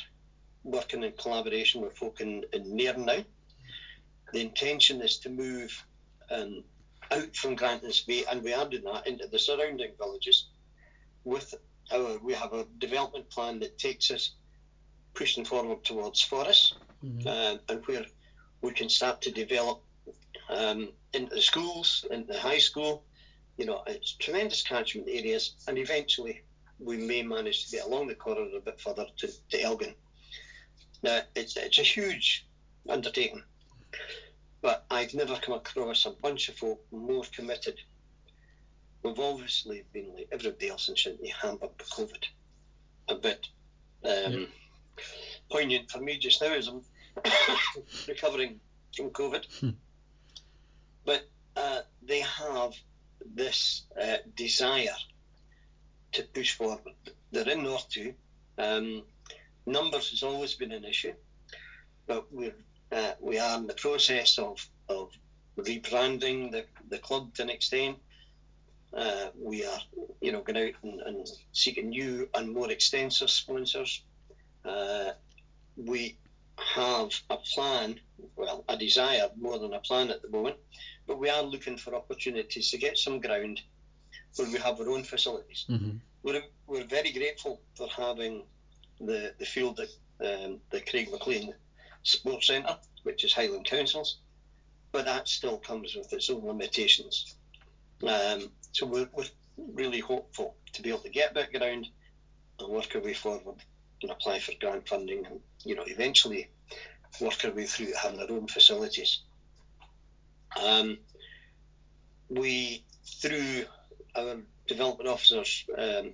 [0.64, 3.24] working in collaboration with folk in, in Nairn now.
[4.32, 5.86] The intention is to move
[6.30, 6.64] um,
[7.12, 10.48] out from Grantons Bay, and we are doing that into the surrounding villages.
[11.24, 11.54] With
[11.92, 14.32] our, we have a development plan that takes us
[15.14, 17.28] pushing forward towards Forres, Mm-hmm.
[17.28, 18.06] um, and where
[18.62, 19.82] we can start to develop
[20.50, 23.04] um, into the schools, into the high school.
[23.58, 26.42] You know, it's tremendous catchment areas, and eventually
[26.80, 29.94] we may manage to get along the corridor a bit further to, to Elgin.
[31.04, 32.46] Now, it's, it's a huge
[32.90, 33.42] undertaking,
[34.62, 37.80] but I've never come across a bunch of folk more committed.
[39.04, 42.24] We've obviously been like everybody else in Shinty hampered by COVID.
[43.10, 43.48] A bit
[44.04, 44.50] um, Yep.
[45.50, 46.82] poignant for me just now as I'm
[48.08, 48.60] recovering
[48.96, 49.46] from COVID.
[49.60, 49.70] Hmm.
[51.06, 51.24] But
[51.56, 52.74] uh, they have
[53.34, 54.96] this uh, desire
[56.14, 56.94] to push forward.
[57.32, 58.14] They're in North 2.
[58.58, 59.04] Um,
[59.66, 61.14] numbers has always been an issue,
[62.08, 62.56] but we're,
[62.92, 65.12] uh, we are in the process of, of
[65.58, 67.98] rebranding the, the club to an extent.
[68.94, 69.80] Uh, we are,
[70.20, 74.04] you know, going out and, and seeking new and more extensive sponsors.
[74.66, 75.12] Uh,
[75.78, 76.18] we
[76.62, 78.00] have a plan,
[78.36, 80.58] well, a desire more than a plan at the moment,
[81.08, 83.62] but we are looking for opportunities to get some ground
[84.36, 85.66] where we have our own facilities.
[85.70, 85.98] Mm-hmm.
[86.24, 88.44] We're, we're very grateful for having
[89.00, 89.90] the, the field at
[90.26, 91.54] um, the Craig McLean
[92.04, 94.20] Sports Centre, which is Highland Council's,
[94.92, 97.36] but that still comes with its own limitations.
[98.04, 99.26] Um, so we're, we're
[99.74, 101.88] really hopeful to be able to get back ground
[102.60, 103.58] and work our way forward
[104.02, 106.48] and apply for grant funding and you know eventually
[107.20, 109.20] work our way through having our own facilities.
[110.60, 110.98] Um,
[112.30, 112.82] we
[113.22, 113.64] through
[114.16, 114.36] our
[114.68, 116.14] development officers um,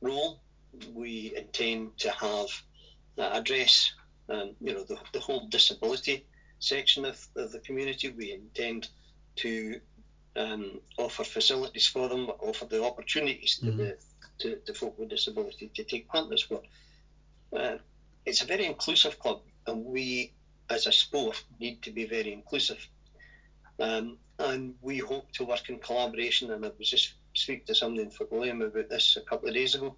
[0.00, 0.38] role,
[0.94, 2.48] we intend to have
[3.18, 3.90] uh, address
[4.28, 6.22] um, you know the, the whole disability
[6.58, 8.08] section of, of the community.
[8.08, 8.88] We intend
[9.36, 9.78] to
[10.36, 13.76] um, offer facilities for them, offer the opportunities to Mhm.
[13.76, 13.96] the
[14.40, 16.64] to, to folk with disability to take part in this sport.
[17.52, 17.76] Uh,
[18.26, 20.32] it's a very inclusive club, and we,
[20.68, 22.86] as a sport, need to be very inclusive.
[23.78, 26.50] Um, and we hope to work in collaboration.
[26.50, 29.54] And I was just speaking to somebody in Fort William about this a couple of
[29.54, 29.96] days ago,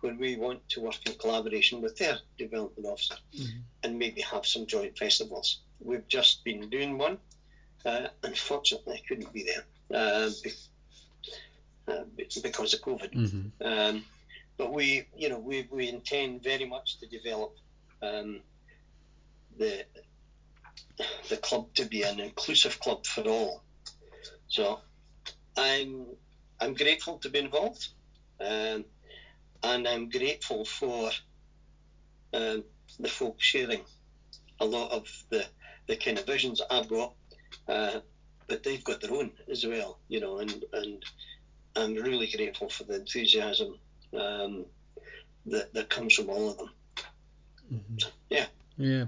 [0.00, 3.62] where we want to work in collaboration with their development officer Mhm.
[3.82, 5.60] and maybe have some joint festivals.
[5.80, 7.18] We've just been doing one.
[7.84, 9.64] Uh, unfortunately, I couldn't be there
[9.98, 10.30] uh,
[12.42, 13.12] because of COVID.
[13.12, 13.66] Mm-hmm.
[13.66, 14.04] Um,
[14.56, 17.52] but we, you know, we, we intend very much to develop
[18.02, 18.40] um,
[19.58, 19.84] the
[21.28, 23.62] the club to be an inclusive club for all.
[24.48, 24.80] So
[25.56, 26.06] I'm
[26.60, 27.88] I'm grateful to be involved,
[28.40, 28.84] um,
[29.62, 31.10] and I'm grateful for
[32.34, 32.64] um,
[32.98, 33.82] the folk sharing
[34.60, 35.46] a lot of the
[35.86, 37.14] the kind of visions I've got,
[37.66, 38.00] uh,
[38.46, 41.04] but they've got their own as well, you know, and and
[41.76, 43.78] I'm really grateful for the enthusiasm
[44.12, 44.66] um,
[45.46, 46.70] that that comes from all of them.
[47.72, 48.08] Mm-hmm.
[48.28, 48.46] Yeah.
[48.78, 49.04] Yeah,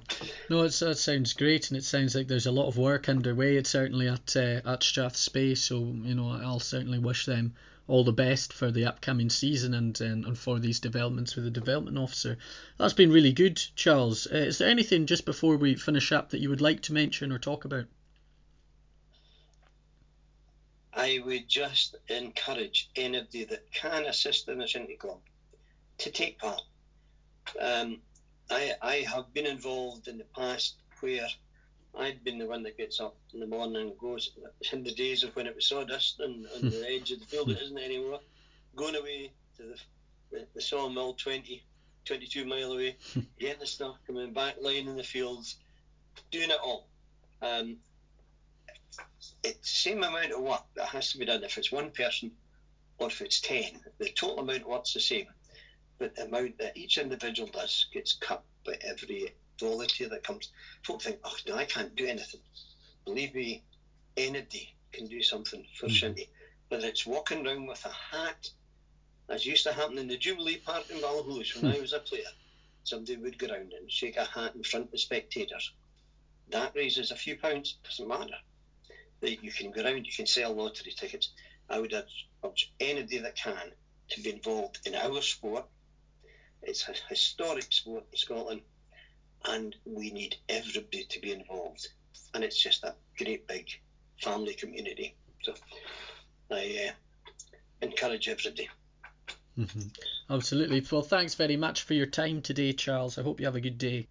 [0.50, 3.56] no, it's, that sounds great, and it sounds like there's a lot of work underway.
[3.56, 7.54] It's certainly at uh, at Strathspey, so you know I'll certainly wish them
[7.88, 11.50] all the best for the upcoming season and and, and for these developments with the
[11.50, 12.36] development officer.
[12.76, 14.26] That's been really good, Charles.
[14.26, 17.32] Uh, is there anything just before we finish up that you would like to mention
[17.32, 17.86] or talk about?
[20.94, 25.20] I would just encourage anybody that can assist in the Shinty Club
[25.98, 26.60] to take part.
[27.60, 27.98] Um,
[28.50, 31.26] I, I have been involved in the past where
[31.94, 34.30] I'd been the one that gets up in the morning and goes
[34.72, 37.50] in the days of when it was sawdust and on the edge of the field
[37.50, 38.20] it isn't anymore,
[38.76, 39.76] going away to the,
[40.30, 41.62] the, the sawmill 20,
[42.04, 42.96] 22 mile away,
[43.38, 45.56] getting the stuff, coming back, lying in the fields,
[46.30, 46.88] doing it all.
[47.40, 47.76] Um,
[49.44, 52.30] it's the same amount of work that has to be done if it's one person
[52.98, 53.80] or if it's ten.
[53.98, 55.26] The total amount of work's the same,
[55.98, 60.50] but the amount that each individual does gets cut by every volunteer that comes.
[60.84, 62.40] Folk think, oh no, I can't do anything.
[63.04, 63.62] Believe me,
[64.16, 66.06] anybody can do something for mm-hmm.
[66.06, 66.28] Shinty.
[66.68, 68.48] Whether it's walking around with a hat,
[69.28, 72.22] as used to happen in the Jubilee Park in Ballachulish when I was a player,
[72.84, 75.72] somebody would go around and shake a hat in front of the spectators.
[76.50, 78.36] That raises a few pounds, doesn't matter
[79.22, 81.30] that you can go around, you can sell lottery tickets.
[81.70, 81.94] I would
[82.44, 83.72] urge anybody that can
[84.10, 85.64] to be involved in our sport.
[86.62, 88.60] It's a historic sport in Scotland,
[89.44, 91.88] and we need everybody to be involved.
[92.34, 93.68] And it's just a great big
[94.20, 95.16] family community.
[95.42, 95.54] So
[96.50, 96.92] I uh,
[97.80, 98.68] encourage everybody.
[99.58, 99.88] Mm-hmm.
[100.30, 100.84] Absolutely.
[100.90, 103.18] Well, thanks very much for your time today, Charles.
[103.18, 104.08] I hope you have a good day.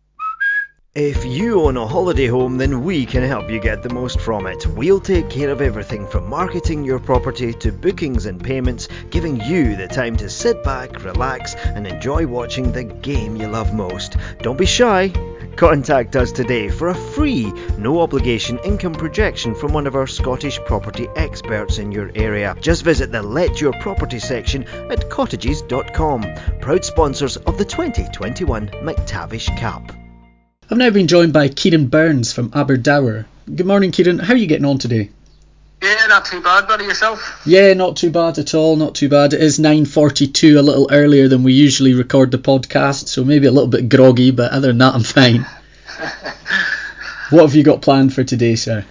[0.94, 4.46] If you own a holiday home, then we can help you get the most from
[4.46, 4.68] it.
[4.68, 9.78] We'll take care of everything from marketing your property to bookings and payments, giving you
[9.78, 14.18] the time to sit back, relax, and enjoy watching the game you love most.
[14.42, 15.14] Don't be shy.
[15.56, 20.60] Contact us today for a free, no obligation income projection from one of our Scottish
[20.66, 22.54] property experts in your area.
[22.60, 26.26] Just visit the Let Your Property section at cottages.com,
[26.60, 30.01] proud sponsors of the 2021 McTavish Cup.
[30.72, 33.26] I've now been joined by Kieran Burns from Aberdour.
[33.54, 34.20] Good morning, Kieran.
[34.20, 35.10] How are you getting on today?
[35.84, 36.86] Yeah, not too bad, buddy.
[36.86, 37.42] Yourself?
[37.46, 38.78] Yeah, not too bad at all.
[38.78, 39.34] Not too bad.
[39.34, 43.52] It is 9:42, a little earlier than we usually record the podcast, so maybe a
[43.52, 45.46] little bit groggy, but other than that, I'm fine.
[47.32, 48.86] what have you got planned for today, sir?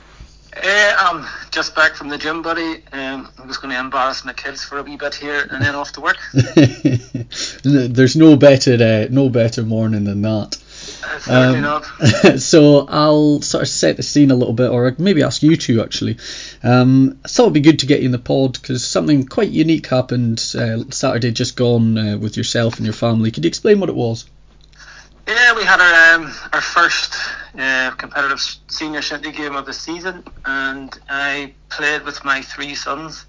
[0.55, 2.83] Uh, I'm just back from the gym, buddy.
[2.93, 5.75] Um, I'm just going to embarrass my kids for a wee bit here, and then
[5.75, 6.19] off to work.
[7.65, 10.59] There's no better, uh, no better morning than that.
[11.29, 11.83] Um,
[12.39, 15.83] so I'll sort of set the scene a little bit, or maybe ask you two
[15.83, 16.19] actually.
[16.63, 19.51] Um, I thought it'd be good to get you in the pod because something quite
[19.51, 23.31] unique happened uh, Saturday just gone uh, with yourself and your family.
[23.31, 24.25] Could you explain what it was?
[25.29, 27.15] Yeah, we had our um, our first
[27.57, 33.27] uh, competitive senior shinty game of the season, and I played with my three sons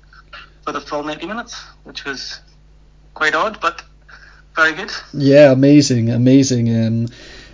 [0.64, 2.40] for the full 90 minutes, which was
[3.14, 3.84] quite odd, but
[4.56, 4.92] very good.
[5.14, 6.86] Yeah, amazing, amazing.
[6.86, 7.08] Um,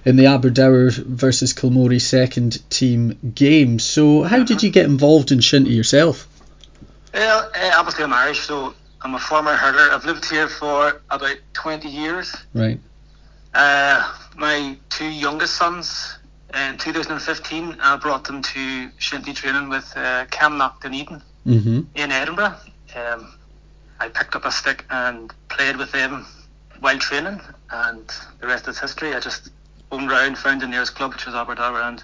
[0.07, 3.77] in the Aberdour versus Kilmory second team game.
[3.77, 6.29] So, how did you get involved in Shinty yourself?
[7.13, 9.93] Well, uh, obviously I'm Irish, so I'm a former hurler.
[9.93, 12.33] I've lived here for about 20 years.
[12.53, 12.79] Right.
[13.53, 16.17] Uh, my two youngest sons,
[16.53, 21.81] in 2015, I brought them to Shinty training with uh, Camnock Dunedin mm-hmm.
[21.95, 22.55] in Edinburgh.
[22.95, 23.33] Um,
[23.99, 26.25] I picked up a stick and played with them
[26.79, 29.13] while training, and the rest is history.
[29.13, 29.49] I just
[29.91, 32.03] home round, found the nearest club, which was Aberdour, and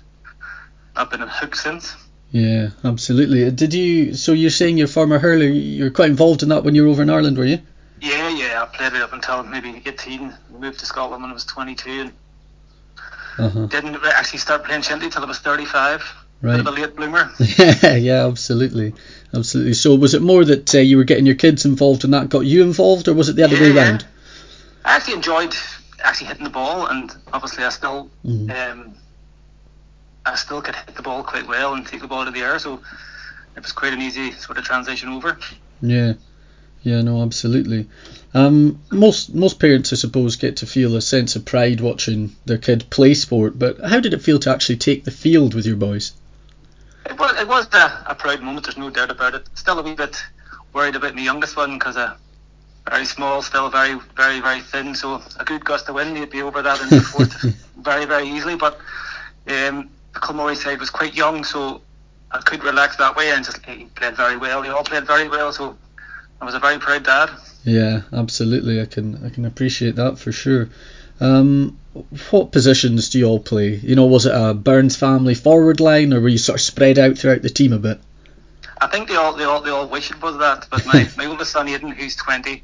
[0.95, 1.95] I've been hooked since.
[2.31, 3.49] Yeah, absolutely.
[3.51, 4.15] Did you?
[4.15, 5.45] So you're saying you're former hurler?
[5.45, 7.59] You're quite involved in that when you were over in Ireland, were you?
[8.01, 8.63] Yeah, yeah.
[8.63, 10.33] I played it up until maybe 18.
[10.59, 12.11] Moved to Scotland when I was 22, and
[13.37, 13.65] uh-huh.
[13.67, 16.01] didn't actually start playing shinty till I was 35.
[16.41, 16.57] Right.
[16.57, 17.31] Bit of a late bloomer.
[17.83, 18.93] yeah, absolutely,
[19.33, 19.75] absolutely.
[19.75, 22.41] So was it more that uh, you were getting your kids involved and that got
[22.41, 24.05] you involved, or was it the other yeah, way around?
[24.83, 25.55] I actually enjoyed
[26.03, 28.51] actually hitting the ball, and obviously I still mm-hmm.
[28.51, 28.95] um,
[30.25, 32.59] I still could hit the ball quite well and take the ball to the air,
[32.59, 32.81] so
[33.55, 35.37] it was quite an easy sort of transition over.
[35.81, 36.13] Yeah,
[36.83, 37.87] yeah, no, absolutely.
[38.33, 42.57] Um, most most parents, I suppose, get to feel a sense of pride watching their
[42.57, 43.57] kid play sport.
[43.57, 46.13] But how did it feel to actually take the field with your boys?
[47.05, 48.65] It was it was a, a proud moment.
[48.65, 49.47] There's no doubt about it.
[49.55, 50.21] Still a wee bit
[50.73, 52.15] worried about my youngest one because uh,
[52.89, 54.95] very small, still very, very, very thin.
[54.95, 57.33] So a good gust of wind, you'd be over that in the fourth
[57.77, 58.55] very, very easily.
[58.55, 58.75] But
[59.47, 61.81] um, the Kilmory side was quite young, so
[62.31, 64.61] I could relax that way, and just he played very well.
[64.61, 65.77] They all played very well, so
[66.41, 67.29] I was a very proud dad.
[67.63, 68.81] Yeah, absolutely.
[68.81, 70.69] I can I can appreciate that for sure.
[71.19, 71.79] Um,
[72.31, 73.75] what positions do you all play?
[73.75, 76.99] You know, was it a Burns family forward line, or were you sort of spread
[76.99, 78.01] out throughout the team a bit?
[78.81, 80.67] I think they all they all they all wish it was that.
[80.69, 82.63] But my, my oldest son Aidan, who's twenty,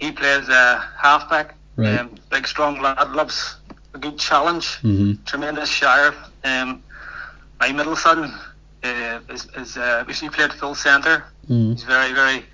[0.00, 1.54] he plays uh, halfback.
[1.76, 1.98] Right.
[2.00, 3.56] Um, big strong lad, loves
[3.94, 4.66] a good challenge.
[4.82, 5.24] Mm-hmm.
[5.24, 6.14] Tremendous shire.
[6.44, 6.82] Um,
[7.60, 8.18] my middle son
[8.82, 11.24] uh, is is uh, he played full centre.
[11.48, 11.72] Mm.
[11.72, 12.44] He's very very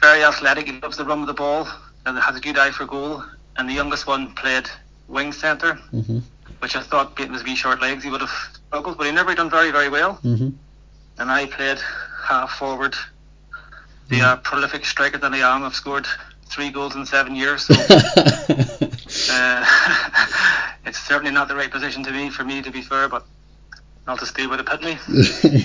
[0.00, 0.66] very athletic.
[0.66, 1.66] He loves the run of the ball
[2.06, 3.22] and has a good eye for goal.
[3.56, 4.68] And the youngest one played
[5.08, 6.18] wing centre, Mm-hmm.
[6.60, 8.30] which I thought being his wee short legs he would have
[8.68, 10.18] struggled, but he never done very very well.
[10.24, 10.50] Mm-hmm.
[11.18, 11.78] And I played
[12.24, 12.94] half forward.
[14.08, 14.24] The Mm.
[14.24, 16.06] uh, prolific striker that I am, I've scored
[16.48, 17.62] three goals in seven years.
[17.66, 17.74] So
[19.32, 19.64] uh,
[20.86, 23.08] it's certainly not the right position to be for me, to be fair.
[23.08, 23.24] But
[24.06, 24.98] I'll just stay with a pit me.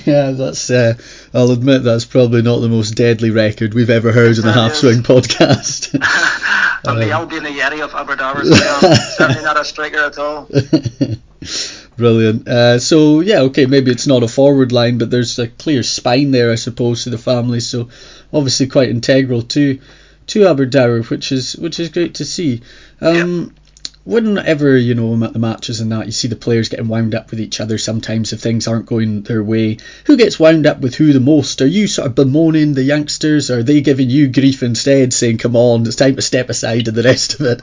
[0.12, 0.70] yeah, that's.
[0.70, 0.96] Uh,
[1.34, 4.76] I'll admit that's probably not the most deadly record we've ever heard in the Half.
[4.76, 5.98] Swing podcast.
[6.86, 10.50] I'm the Um, Albion Yeti of Aberdour, so certainly not a striker at all.
[11.96, 12.48] Brilliant.
[12.48, 16.32] Uh, so yeah, okay, maybe it's not a forward line, but there's a clear spine
[16.32, 17.60] there, I suppose, to the family.
[17.60, 17.90] So
[18.34, 19.44] obviously quite integral
[20.34, 22.62] to Aberdour, which is which is great to see.
[23.02, 23.54] Um,
[24.06, 27.16] Whenever you know I'm at the matches and that, you see the players getting wound
[27.16, 27.78] up with each other.
[27.78, 31.62] Sometimes if things aren't going their way, who gets wound up with who the most?
[31.62, 35.38] Are you sort of bemoaning the youngsters, or are they giving you grief instead, saying,
[35.38, 37.62] "Come on, it's time to step aside," and the rest of it?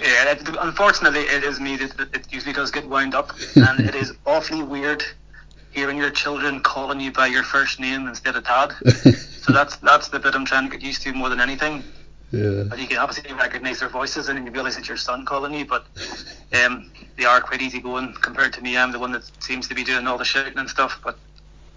[0.00, 3.94] Yeah, it, unfortunately, it is me that it usually does get wound up, and it
[3.94, 5.04] is awfully weird
[5.70, 8.74] hearing your children calling you by your first name instead of Todd.
[9.44, 11.84] So that's that's the bit I'm trying to get used to more than anything.
[12.34, 12.64] Yeah.
[12.64, 15.64] But you can obviously recognise their voices and you realise it's your son calling you.
[15.64, 15.86] But
[16.64, 18.76] um, they are quite easygoing compared to me.
[18.76, 21.00] I'm the one that seems to be doing all the shouting and stuff.
[21.04, 21.16] But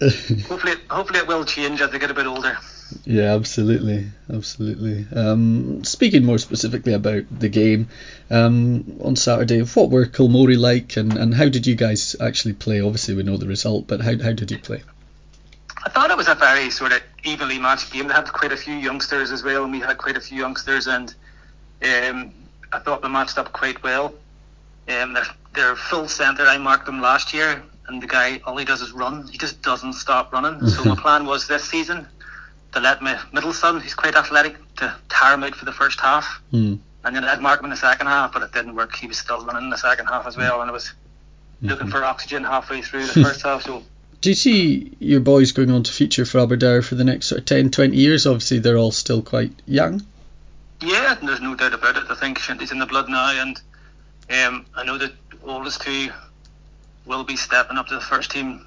[0.00, 2.56] hopefully, hopefully it will change as they get a bit older.
[3.04, 5.06] Yeah, absolutely, absolutely.
[5.14, 7.88] Um, speaking more specifically about the game
[8.30, 12.80] um, on Saturday, what were Kilmory like, and, and how did you guys actually play?
[12.80, 14.82] Obviously, we know the result, but how how did you play?
[15.84, 18.08] I thought it was a very sort of evenly matched game.
[18.08, 20.86] They had quite a few youngsters as well, and we had quite a few youngsters,
[20.86, 21.14] and
[21.82, 22.32] um,
[22.72, 24.14] I thought they matched up quite well.
[24.88, 26.44] Um, they're, they're full centre.
[26.46, 29.28] I marked them last year, and the guy all he does is run.
[29.28, 30.60] He just doesn't stop running.
[30.68, 32.06] So my plan was this season
[32.72, 36.00] to let my middle son, who's quite athletic, to tire him out for the first
[36.00, 36.74] half, Hmm.
[37.04, 38.94] and then I'd mark him in the second half, but it didn't work.
[38.96, 40.92] He was still running in the second half as well, and I was
[41.62, 43.62] looking for oxygen halfway through the first half.
[43.62, 43.82] So
[44.20, 47.40] Do you see your boys going on to feature for Aberdour for the next sort
[47.40, 48.26] of 10, 20 years?
[48.26, 50.02] Obviously, they're all still quite young.
[50.80, 52.04] Yeah, there's no doubt about it.
[52.08, 53.60] I think Shinty's in the blood now, and
[54.30, 55.12] um, I know that
[55.44, 56.10] oldest two
[57.06, 58.66] will be stepping up to the first team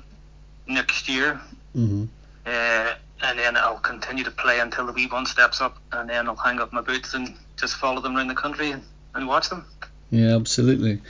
[0.68, 1.39] next year,
[1.74, 2.06] hmm
[2.45, 2.93] uh,
[3.24, 6.36] and then I'll continue to play until the wee one steps up, and then I'll
[6.36, 8.82] hang up my boots and just follow them around the country and,
[9.14, 9.64] and watch them.
[10.10, 11.02] Yeah, absolutely.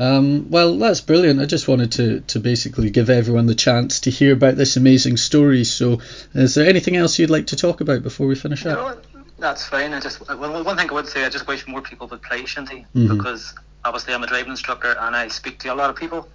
[0.00, 1.40] Um, well, that's brilliant.
[1.40, 5.16] I just wanted to, to basically give everyone the chance to hear about this amazing
[5.16, 5.64] story.
[5.64, 6.00] So,
[6.34, 8.78] is there anything else you'd like to talk about before we finish up?
[8.78, 9.00] No,
[9.38, 9.92] that's fine.
[9.92, 12.42] I just well, one thing I would say, I just wish more people would play
[12.42, 13.16] shinty Mhm.
[13.16, 16.28] because obviously I'm a driving instructor and I speak to a lot of people,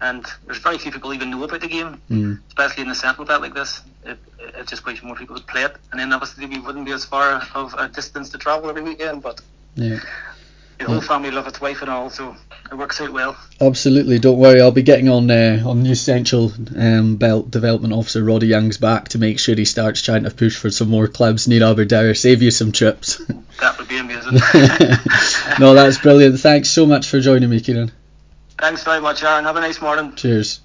[0.00, 2.00] and there's very few people even know about the game.
[2.10, 2.40] Mm.
[2.48, 3.80] especially in the central belt like this.
[4.04, 6.92] It, it just wish more people would play it, and then obviously we wouldn't be
[6.92, 9.22] as far of a distance to travel every weekend.
[9.22, 9.40] But
[9.76, 10.00] Yeah.
[10.78, 12.36] The whole family love its wife and all, so
[12.70, 13.36] it works out well.
[13.60, 14.60] Absolutely, don't worry.
[14.60, 19.08] I'll be getting on uh, on New Central um, Belt Development Officer Roddy Young's back
[19.08, 22.14] to make sure he starts trying to push for some more clubs near Aberdour.
[22.14, 23.20] Save you some trips.
[23.58, 24.34] That would be amazing.
[25.58, 26.38] no, that's brilliant.
[26.38, 27.90] Thanks so much for joining me, Kieran.
[28.56, 29.44] Thanks very much, Aaron.
[29.46, 30.14] Have a nice morning.
[30.14, 30.60] Cheers.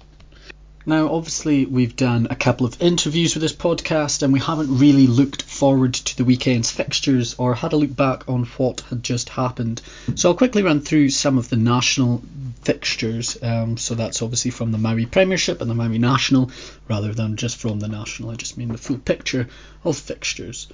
[0.86, 5.06] Now, obviously, we've done a couple of interviews with this podcast, and we haven't really
[5.06, 9.30] looked forward to the weekend's fixtures or had a look back on what had just
[9.30, 9.80] happened.
[10.14, 12.22] So, I'll quickly run through some of the national
[12.64, 13.42] fixtures.
[13.42, 16.50] Um, so, that's obviously from the Mowi Premiership and the Mowi National,
[16.86, 18.30] rather than just from the National.
[18.30, 19.48] I just mean the full picture
[19.84, 20.68] of fixtures.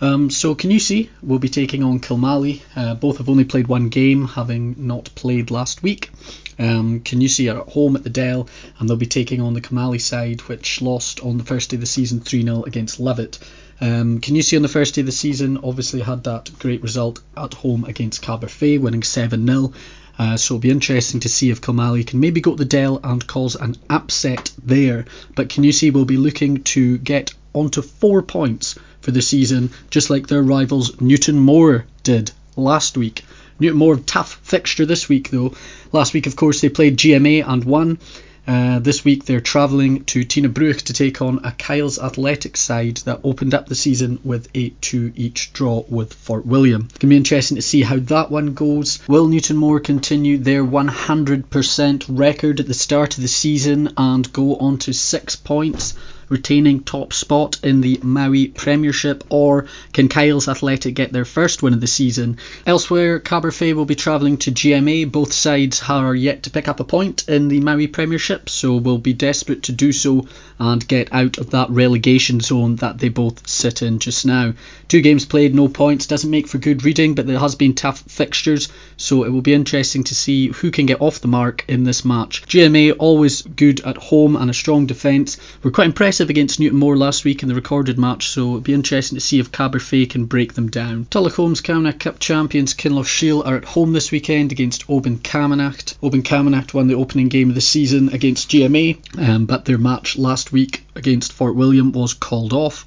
[0.00, 2.60] Um, so Kingussie we'll be taking on Kilmallie.
[2.76, 6.10] Uh, both have only played one game, having not played last week.
[6.58, 8.48] Um, Kingussie are at home at the Dell,
[8.78, 11.80] and they'll be taking on the Kilmallie side, which lost on the first day of
[11.80, 13.38] the season 3 0 against Lovat.
[13.80, 17.54] Um, Kingussie on the first day of the season, obviously had that great result at
[17.54, 19.72] home against Caberfeidh, winning 7 0.
[20.18, 23.00] Uh, so it'll be interesting to see if Kilmallie can maybe go to the Dell
[23.04, 25.04] and cause an upset there.
[25.34, 30.26] But Kingussie we'll be looking to get onto four points for the season, just like
[30.26, 33.24] their rivals Newtonmore did last week.
[33.60, 35.54] Newtonmore, tough fixture this week though.
[35.92, 37.98] Last week, of course, they played GMA and won.
[38.46, 43.20] Uh, this week they're travelling to Tighnabruaich to take on a Kyles Athletic side that
[43.24, 46.82] opened up the season with a 2 each draw with Fort William.
[46.82, 49.00] It's going to be interesting to see how that one goes.
[49.08, 54.56] Will Newton Newtonmore continue their 100% record at the start of the season and go
[54.56, 55.94] on to six points?
[56.28, 61.74] Retaining top spot in the Mowi Premiership, or can Kyles Athletic get their first win
[61.74, 62.38] of the season?
[62.66, 65.10] Elsewhere, Caberfeidh will be travelling to GMA.
[65.10, 68.98] Both sides are yet to pick up a point in the Mowi Premiership, so will
[68.98, 70.26] be desperate to do so
[70.58, 74.54] and get out of that relegation zone that they both sit in just now.
[74.88, 78.00] Two games played, no points, doesn't make for good reading, but there has been tough
[78.00, 81.84] fixtures, so it will be interesting to see who can get off the mark in
[81.84, 82.42] this match.
[82.46, 85.36] GMA always good at home and a strong defence.
[85.62, 89.16] We're quite impressive against Newtonmore last week in the recorded match, so it'll be interesting
[89.16, 91.06] to see if Caberfeidh can break them down.
[91.10, 95.96] Tullahome's Camanachd Cup champions Kinlochshiel are at home this weekend against Oban Camanachd.
[96.02, 100.16] Oban Camanachd won the opening game of the season against GMA, um, but their match
[100.16, 102.86] last week against Fort William was called off.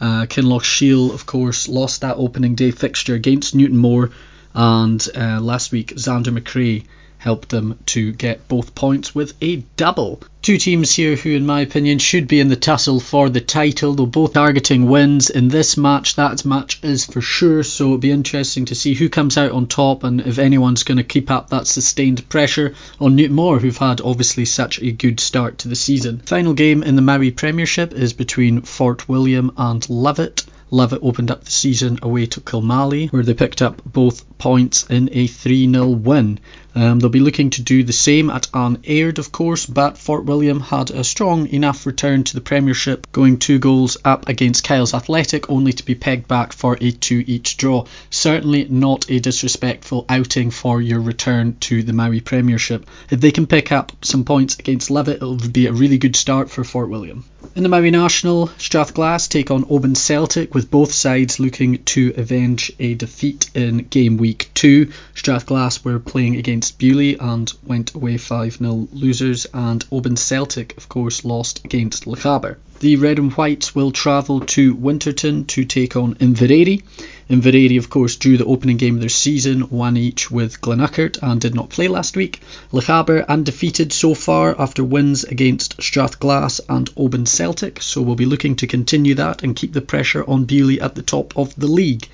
[0.00, 4.10] Uh, Kinlochshiel, of course, lost that opening day fixture against Newtonmore,
[4.54, 6.84] and uh, last week Xander McRae
[7.20, 10.22] helped them to get both points with a double.
[10.40, 13.92] Two teams here who, in my opinion, should be in the tussle for the title.
[13.92, 16.16] They're both targeting wins in this match.
[16.16, 19.66] That match is for sure, so it'll be interesting to see who comes out on
[19.66, 24.00] top and if anyone's going to keep up that sustained pressure on Newtonmore, who've had
[24.00, 26.20] obviously such a good start to the season.
[26.20, 30.46] Final game in the Mowi Premiership is between Fort William and Lovat.
[30.72, 35.08] Lovat opened up the season away to Kilmallie, where they picked up both points in
[35.12, 36.40] a 3 0 win.
[36.74, 40.24] Um, they'll be looking to do the same at An Aird, of course, but Fort
[40.24, 44.94] William had a strong enough return to the Premiership, going two goals up against Kyles
[44.94, 47.86] Athletic, only to be pegged back for a 2 each draw.
[48.08, 52.86] Certainly not a disrespectful outing for your return to the Mowi Premiership.
[53.10, 56.50] If they can pick up some points against Lovat, it'll be a really good start
[56.50, 57.24] for Fort William.
[57.56, 62.72] In the Mowi National, Strathglass take on Oban Celtic, with both sides looking to avenge
[62.78, 64.92] a defeat in game week two.
[65.14, 70.88] Strathglass were playing against Beauly and went away 5 0 losers, and Oban Celtic, of
[70.88, 72.56] course, lost against Lochaber.
[72.80, 76.82] The Red and Whites will travel to Winterton to take on Inveraray.
[77.28, 81.40] Inveraray, of course, drew the opening game of their season, one each with Glenurquhart, and
[81.40, 82.40] did not play last week.
[82.72, 88.56] Lochaber undefeated so far after wins against Strathglass and Oban Celtic, so we'll be looking
[88.56, 92.08] to continue that and keep the pressure on Beauly at the top of the league.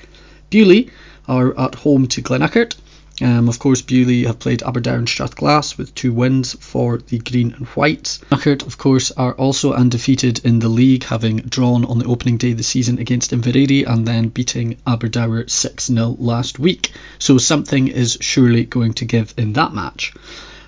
[0.50, 0.90] Beauly
[1.28, 2.74] are at home to Glenurquhart.
[3.22, 7.66] Um, of course, Beauly have played Aberdour Strathglass with two wins for the Green and
[7.68, 8.18] Whites.
[8.30, 12.50] Glenurquhart, of course, are also undefeated in the league, having drawn on the opening day
[12.50, 16.92] of the season against Inveraray and then beating Aberdour 6 0 last week.
[17.18, 20.12] So something is surely going to give in that match.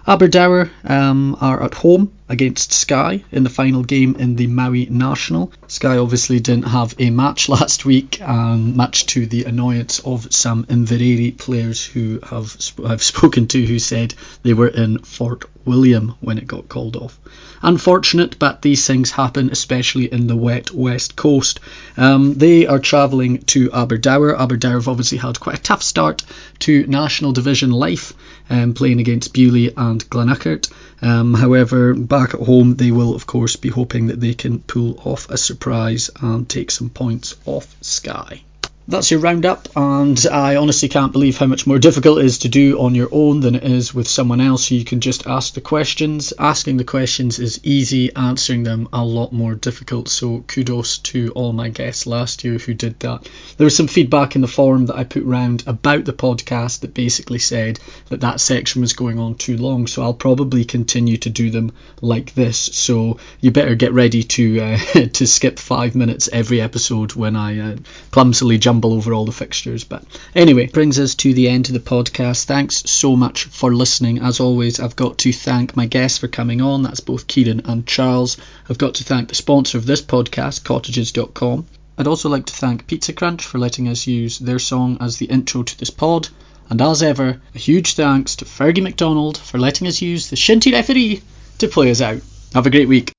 [0.06, 5.52] Aberdour um, are at home against Skye in the final game in the Mowi National.
[5.66, 10.64] Skye obviously didn't have a match last week, um, much to the annoyance of some
[10.66, 16.38] Inveraray players who have I've spoken to who said they were in Fort William when
[16.38, 17.18] it got called off.
[17.60, 21.60] Unfortunate, but these things happen, especially in the wet west coast.
[21.96, 24.36] Um, they are travelling to Aberdour.
[24.36, 26.22] Aberdour have obviously had quite a tough start
[26.60, 28.12] to National Division life,
[28.50, 30.70] um, playing against Beauly and Glenurquhart.
[31.02, 35.00] Um, however, back at home, they will, of course, be hoping that they can pull
[35.04, 38.42] off a surprise and take some points off Skye
[38.88, 42.48] that's your roundup, and I honestly can't believe how much more difficult it is to
[42.48, 44.70] do on your own than it is with someone else.
[44.70, 46.32] You can just ask the questions.
[46.38, 50.08] Asking the questions is easy, answering them a lot more difficult.
[50.08, 53.28] So kudos to all my guests last year who did that.
[53.58, 56.94] There was some feedback in the forum that I put round about the podcast that
[56.94, 57.78] basically said
[58.08, 59.86] that that section was going on too long.
[59.86, 62.56] So I'll probably continue to do them like this.
[62.56, 64.78] So you better get ready to uh,
[65.12, 67.76] to skip five minutes every episode when I uh,
[68.10, 69.84] clumsily jump over all the fixtures.
[69.84, 70.04] But
[70.34, 72.44] anyway, brings us to the end of the podcast.
[72.44, 74.20] Thanks so much for listening.
[74.20, 76.82] As always, I've got to thank my guests for coming on.
[76.82, 78.36] That's both Kieran and Charles.
[78.68, 81.66] I've got to thank the sponsor of this podcast, cottages.com.
[81.98, 85.26] I'd also like to thank Pizza Crunch for letting us use their song as the
[85.26, 86.28] intro to this pod.
[86.70, 90.72] And as ever, a huge thanks to Fergie MacDonald for letting us use the Shinty
[90.72, 91.22] referee
[91.58, 92.20] to play us out.
[92.54, 93.12] Have a great week.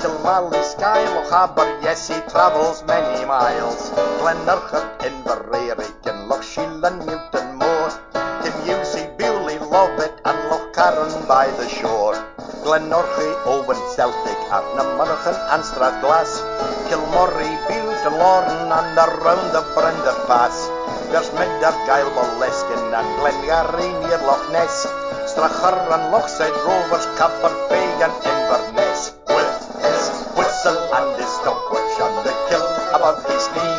[0.00, 3.90] Kilmallie, Skye, Lochaber, yes, he travels many miles.
[4.16, 7.92] Glenurquhart, Inveraray, Kinlochshiel and Newtonmore.
[8.40, 12.16] Kingussie, Beauly, Lovat and Lochcarron by the shore.
[12.64, 16.40] Glenorchy, Oban, Celtic, Ardnamurchan and Strathglass.
[16.88, 20.66] Kilmory, Bute, Lorne and around the Brander Pass.
[21.12, 25.09] There's Minder, Gael, Moleskin and Glengarry near Loch Ness.
[25.26, 29.12] Stracharran, Lochside Rovers, Caberfeidh and Inverness.
[29.28, 29.52] With
[29.84, 30.02] his
[30.36, 32.64] whistle and his stopwatch and the kill
[32.96, 33.78] above his knee,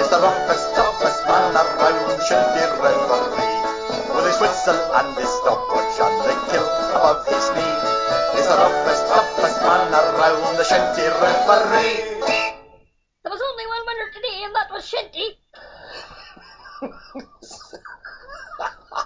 [0.00, 3.60] is the roughest, toughest man around, should be referee.
[4.12, 7.76] With his whistle and his stopwatch and the kill above his knee,
[8.38, 12.03] is the roughest, toughest man around, the shinty referee.